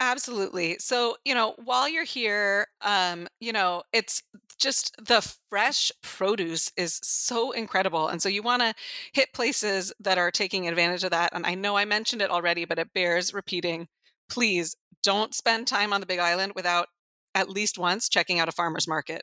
[0.00, 0.76] Absolutely.
[0.78, 4.22] So, you know, while you're here, um, you know, it's
[4.58, 5.20] just the
[5.50, 8.06] fresh produce is so incredible.
[8.08, 8.74] And so you want to
[9.12, 11.30] hit places that are taking advantage of that.
[11.32, 13.88] And I know I mentioned it already, but it bears repeating.
[14.28, 16.88] Please don't spend time on the Big Island without
[17.34, 19.22] at least once checking out a farmer's market.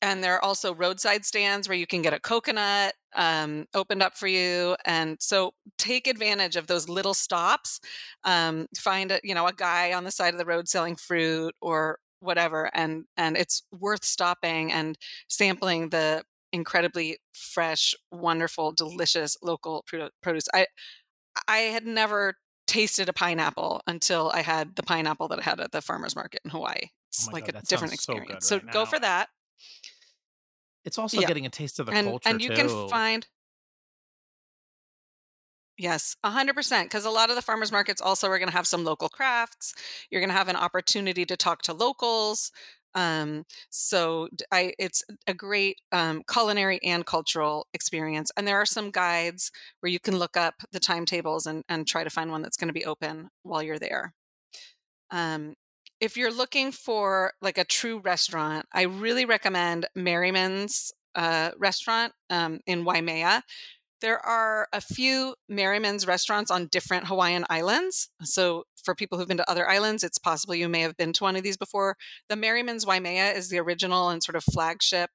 [0.00, 4.16] And there are also roadside stands where you can get a coconut um, opened up
[4.16, 4.76] for you.
[4.84, 7.80] And so take advantage of those little stops
[8.24, 11.54] um, find a you know a guy on the side of the road selling fruit
[11.60, 16.22] or whatever and and it's worth stopping and sampling the
[16.52, 19.84] incredibly fresh wonderful delicious local
[20.22, 20.48] produce.
[20.52, 20.66] I
[21.46, 22.34] i had never
[22.66, 26.40] tasted a pineapple until i had the pineapple that i had at the farmers market
[26.44, 26.88] in hawaii.
[27.08, 28.46] It's my like God, a different so experience.
[28.46, 29.28] So, right go for that
[30.84, 31.28] It's also Yeah.
[31.28, 32.52] getting a taste of the and culture and you too.
[32.52, 33.28] can find
[35.76, 36.88] Yes, 100%.
[36.90, 39.74] Because a lot of the farmers markets also are going to have some local crafts.
[40.10, 42.50] You're going to have an opportunity to talk to locals.
[42.94, 48.32] Um, so I, it's a great um, culinary and cultural experience.
[48.36, 52.02] And there are some guides where you can look up the timetables and, and try
[52.02, 54.14] to find one that's going to be open while you're there.
[55.10, 55.54] Um,
[56.00, 62.60] if you're looking for like a true restaurant, I really recommend Merriman's uh, restaurant um,
[62.66, 63.42] in Waimea
[64.00, 68.08] there are a few Merriman's restaurants on different Hawaiian islands.
[68.22, 71.24] So, for people who've been to other islands, it's possible you may have been to
[71.24, 71.96] one of these before.
[72.28, 75.10] The Merriman's Waimea is the original and sort of flagship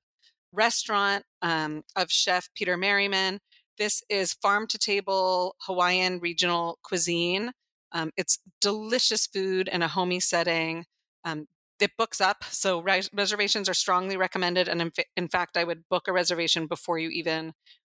[0.51, 3.39] restaurant um, of Chef Peter Merriman.
[3.77, 7.53] This is farm to table Hawaiian regional cuisine.
[7.93, 10.85] Um, it's delicious food in a homey setting.
[11.23, 11.47] Um,
[11.79, 14.67] it books up, so res- reservations are strongly recommended.
[14.67, 17.53] And in, fa- in fact, I would book a reservation before you even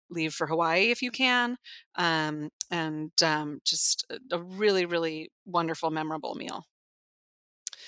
[0.10, 1.58] leave for Hawaii if you can.
[1.96, 6.66] Um, and um, just a- really, really wonderful, memorable meal.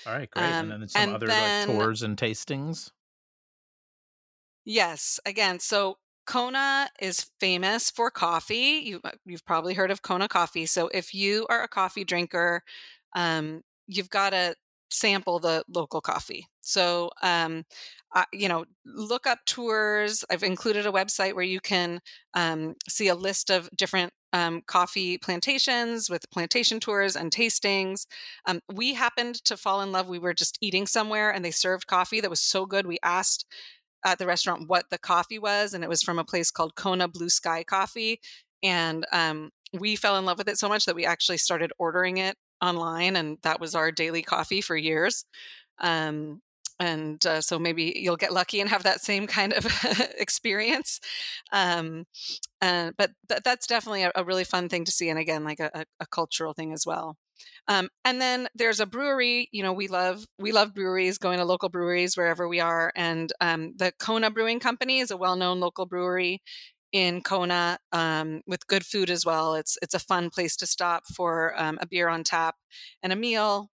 [0.05, 0.43] All right, great.
[0.45, 2.91] um, and then some and other then- like tours and tastings.
[4.65, 5.97] Yes, again, so
[6.29, 8.83] Kona is famous for coffee.
[8.85, 10.67] You, uh, you've probably heard of Kona coffee.
[10.67, 12.61] So if you are a coffee drinker,
[13.15, 14.53] um, you've got to
[14.91, 16.45] sample the local coffee.
[16.61, 17.65] So, um,
[18.31, 20.23] you know, look up tours.
[20.29, 21.99] I've included a website where you can
[22.35, 28.05] um, see a list of different um, coffee plantations with plantation tours and tastings.
[28.45, 30.07] Um, we happened to fall in love.
[30.07, 32.85] We were just eating somewhere and they served coffee that was so good.
[32.85, 33.47] We asked
[34.05, 37.07] at the restaurant what the coffee was, and it was from a place called Kona
[37.07, 38.19] Blue Sky Coffee.
[38.63, 42.17] And um, we fell in love with it so much that we actually started ordering
[42.17, 45.25] it online, and that was our daily coffee for years.
[45.79, 46.41] Um,
[46.79, 49.65] and uh, so maybe you'll get lucky and have that same kind of
[50.17, 51.01] experience.
[51.51, 52.05] Um,
[52.61, 55.59] uh, but th- that's definitely a, a really fun thing to see, and again, like
[55.59, 57.17] a, a, a cultural thing as well.
[57.67, 59.49] Um, and then there's a brewery.
[59.51, 62.91] You know, we love we love breweries, going to local breweries wherever we are.
[62.95, 66.41] And um, the Kona Brewing Company is a well-known local brewery
[66.91, 69.55] in Kona um, with good food as well.
[69.55, 72.55] It's it's a fun place to stop for um, a beer on tap
[73.03, 73.69] and a meal.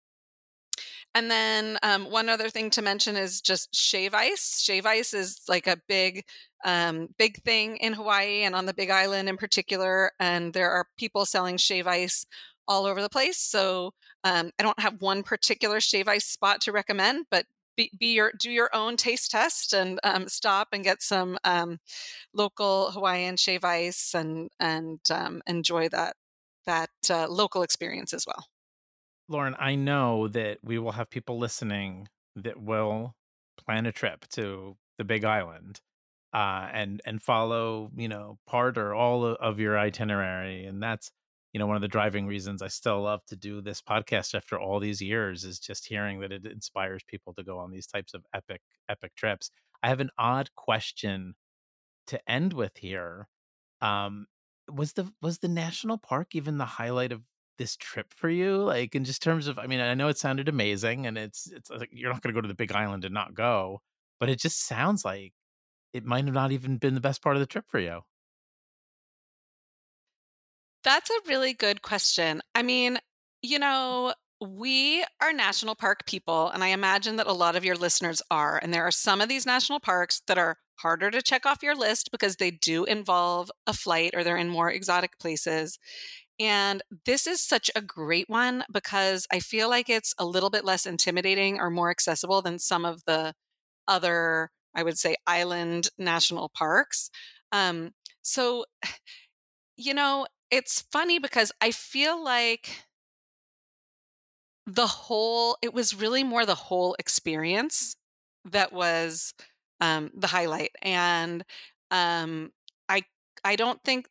[1.14, 4.62] And then um, one other thing to mention is just shave ice.
[4.62, 6.26] Shave ice is like a big,
[6.66, 10.12] um, big thing in Hawaii and on the Big Island in particular.
[10.20, 12.26] And there are people selling shave ice
[12.68, 13.38] all over the place.
[13.38, 13.94] So
[14.24, 17.46] um, I don't have one particular shave ice spot to recommend, but
[17.78, 21.80] be, be your do your own taste test and um, stop and get some um,
[22.34, 26.16] local Hawaiian shave ice and and um, enjoy that
[26.66, 28.46] that uh, local experience as well.
[29.28, 33.16] Lauren, I know that we will have people listening that will
[33.58, 35.82] plan a trip to the Big Island
[36.34, 41.12] uh, and and follow you know part or all of your itinerary, and that's
[41.56, 44.60] you know one of the driving reasons I still love to do this podcast after
[44.60, 48.14] all these years is just hearing that it inspires people to go on these types
[48.14, 48.60] of epic
[48.90, 49.52] epic trips.
[49.82, 51.34] I have an odd question
[52.08, 53.30] to end with here.
[53.80, 54.26] Um,
[54.70, 57.22] was the was the national park even the highlight of
[57.58, 58.58] this trip for you?
[58.58, 61.70] Like in just terms of, I mean, I know it sounded amazing, and it's it's
[61.70, 63.80] like you're not going to go to the Big Island and not go,
[64.20, 65.32] but it just sounds like
[65.94, 68.02] it might have not even been the best part of the trip for you.
[70.86, 72.42] That's a really good question.
[72.54, 73.00] I mean,
[73.42, 77.76] you know, we are national park people, and I imagine that a lot of your
[77.76, 78.60] listeners are.
[78.62, 81.76] And there are some of these national parks that are harder to check off your
[81.76, 85.80] list because they do involve a flight or they're in more exotic places.
[86.40, 90.66] And this is such a great one because I feel like it's a little bit
[90.66, 93.34] less intimidating or more accessible than some of the
[93.88, 97.10] other, I would say, island national parks.
[97.52, 98.66] Um, so,
[99.78, 102.86] you know, it's funny because I feel like
[104.66, 107.96] the whole, it was really more the whole experience
[108.46, 109.34] that was
[109.82, 110.72] um, the highlight.
[110.82, 111.44] And
[111.92, 112.52] um,
[112.90, 113.04] I,
[113.44, 114.08] I don't think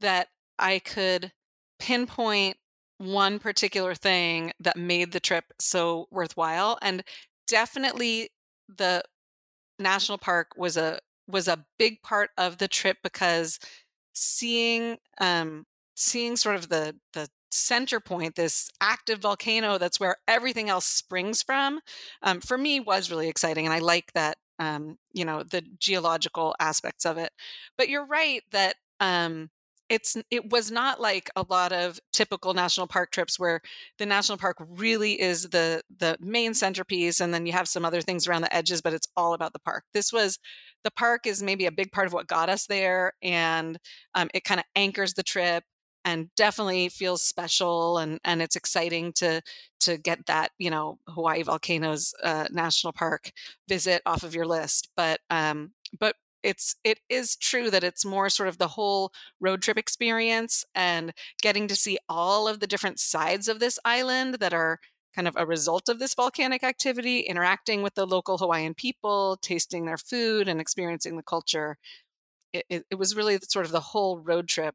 [0.00, 1.32] that I could
[1.78, 2.56] pinpoint
[2.98, 7.02] one particular thing that made the trip so worthwhile and
[7.46, 8.30] definitely
[8.74, 9.02] the
[9.78, 10.98] national park was a
[11.28, 13.58] was a big part of the trip because
[14.14, 15.66] seeing um
[15.96, 21.42] seeing sort of the the center point this active volcano that's where everything else springs
[21.42, 21.80] from
[22.22, 26.54] um, for me was really exciting and i like that um, you know the geological
[26.60, 27.30] aspects of it.
[27.76, 29.50] But you're right that um,
[29.88, 33.60] it's it was not like a lot of typical national park trips where
[33.98, 38.00] the national park really is the the main centerpiece and then you have some other
[38.00, 39.84] things around the edges but it's all about the park.
[39.94, 40.38] This was
[40.84, 43.78] the park is maybe a big part of what got us there and
[44.14, 45.64] um, it kind of anchors the trip
[46.06, 49.42] and definitely feels special and and it's exciting to
[49.80, 53.32] to get that you know hawaii volcanoes uh, national park
[53.68, 58.30] visit off of your list but um but it's it is true that it's more
[58.30, 61.12] sort of the whole road trip experience and
[61.42, 64.78] getting to see all of the different sides of this island that are
[65.14, 69.86] kind of a result of this volcanic activity interacting with the local hawaiian people tasting
[69.86, 71.78] their food and experiencing the culture.
[72.52, 74.74] It, it, it was really sort of the whole road trip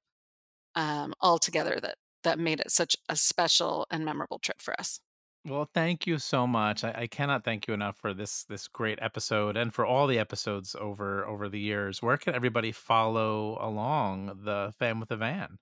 [0.75, 4.99] um, all together that that made it such a special and memorable trip for us
[5.45, 6.83] well, thank you so much.
[6.83, 10.19] I, I cannot thank you enough for this this great episode and for all the
[10.19, 12.01] episodes over over the years.
[12.01, 15.57] Where can everybody follow along the fam with a van?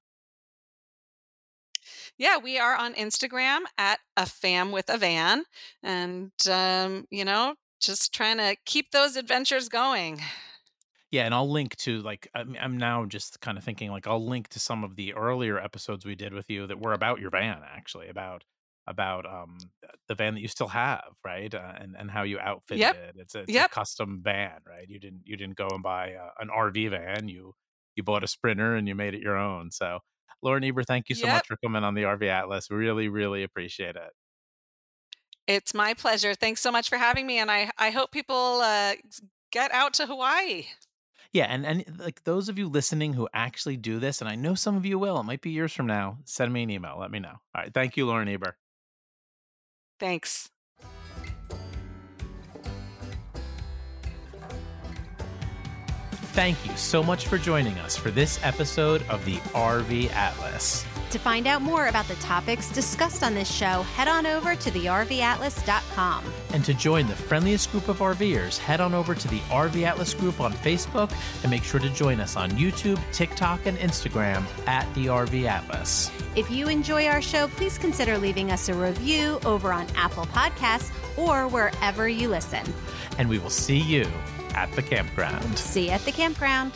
[2.17, 5.45] Yeah, we are on Instagram at a fam with a van,
[5.81, 10.21] and um, you know, just trying to keep those adventures going.
[11.11, 14.23] Yeah, and I'll link to like I'm, I'm now just kind of thinking like I'll
[14.25, 17.31] link to some of the earlier episodes we did with you that were about your
[17.31, 18.43] van actually about
[18.87, 19.71] about um,
[20.07, 21.53] the van that you still have, right?
[21.53, 22.95] Uh, and and how you outfitted Yep.
[22.95, 23.15] it.
[23.17, 24.87] It's a, it's a custom van, right?
[24.87, 27.27] You didn't you didn't go and buy uh, an RV van.
[27.27, 27.55] You
[27.95, 29.71] you bought a Sprinter and you made it your own.
[29.71, 29.99] So,
[30.43, 31.27] Lauren Eber, thank you so Yep.
[31.27, 32.69] much for coming on the RV Atlas.
[32.71, 34.11] Really, really appreciate it.
[35.47, 36.35] It's my pleasure.
[36.35, 38.95] Thanks so much for having me, and I I hope people uh,
[39.51, 40.67] get out to Hawaii.
[41.31, 44.55] Yeah, and and like those of you listening who actually do this, and I know
[44.55, 45.19] some of you will.
[45.19, 46.17] It might be years from now.
[46.25, 46.97] Send me an email.
[46.99, 47.29] Let me know.
[47.29, 47.73] All right.
[47.73, 48.57] Thank you, Lauren Eber.
[49.99, 50.49] Thanks.
[56.39, 60.85] Thank you so much for joining us for this episode of the RV Atlas.
[61.09, 64.71] To find out more about the topics discussed on this show, head on over to
[64.71, 66.23] thervatlas.com.
[66.53, 70.13] And to join the friendliest group of RVers, head on over to the RV Atlas
[70.13, 71.11] group on Facebook
[71.41, 76.09] and make sure to join us on YouTube, TikTok, and Instagram at the RV Atlas.
[76.37, 80.93] If you enjoy our show, please consider leaving us a review over on Apple Podcasts
[81.17, 82.63] or wherever you listen.
[83.17, 84.07] And we will see you
[84.59, 85.57] at the campground.
[85.57, 86.73] See you at the campground.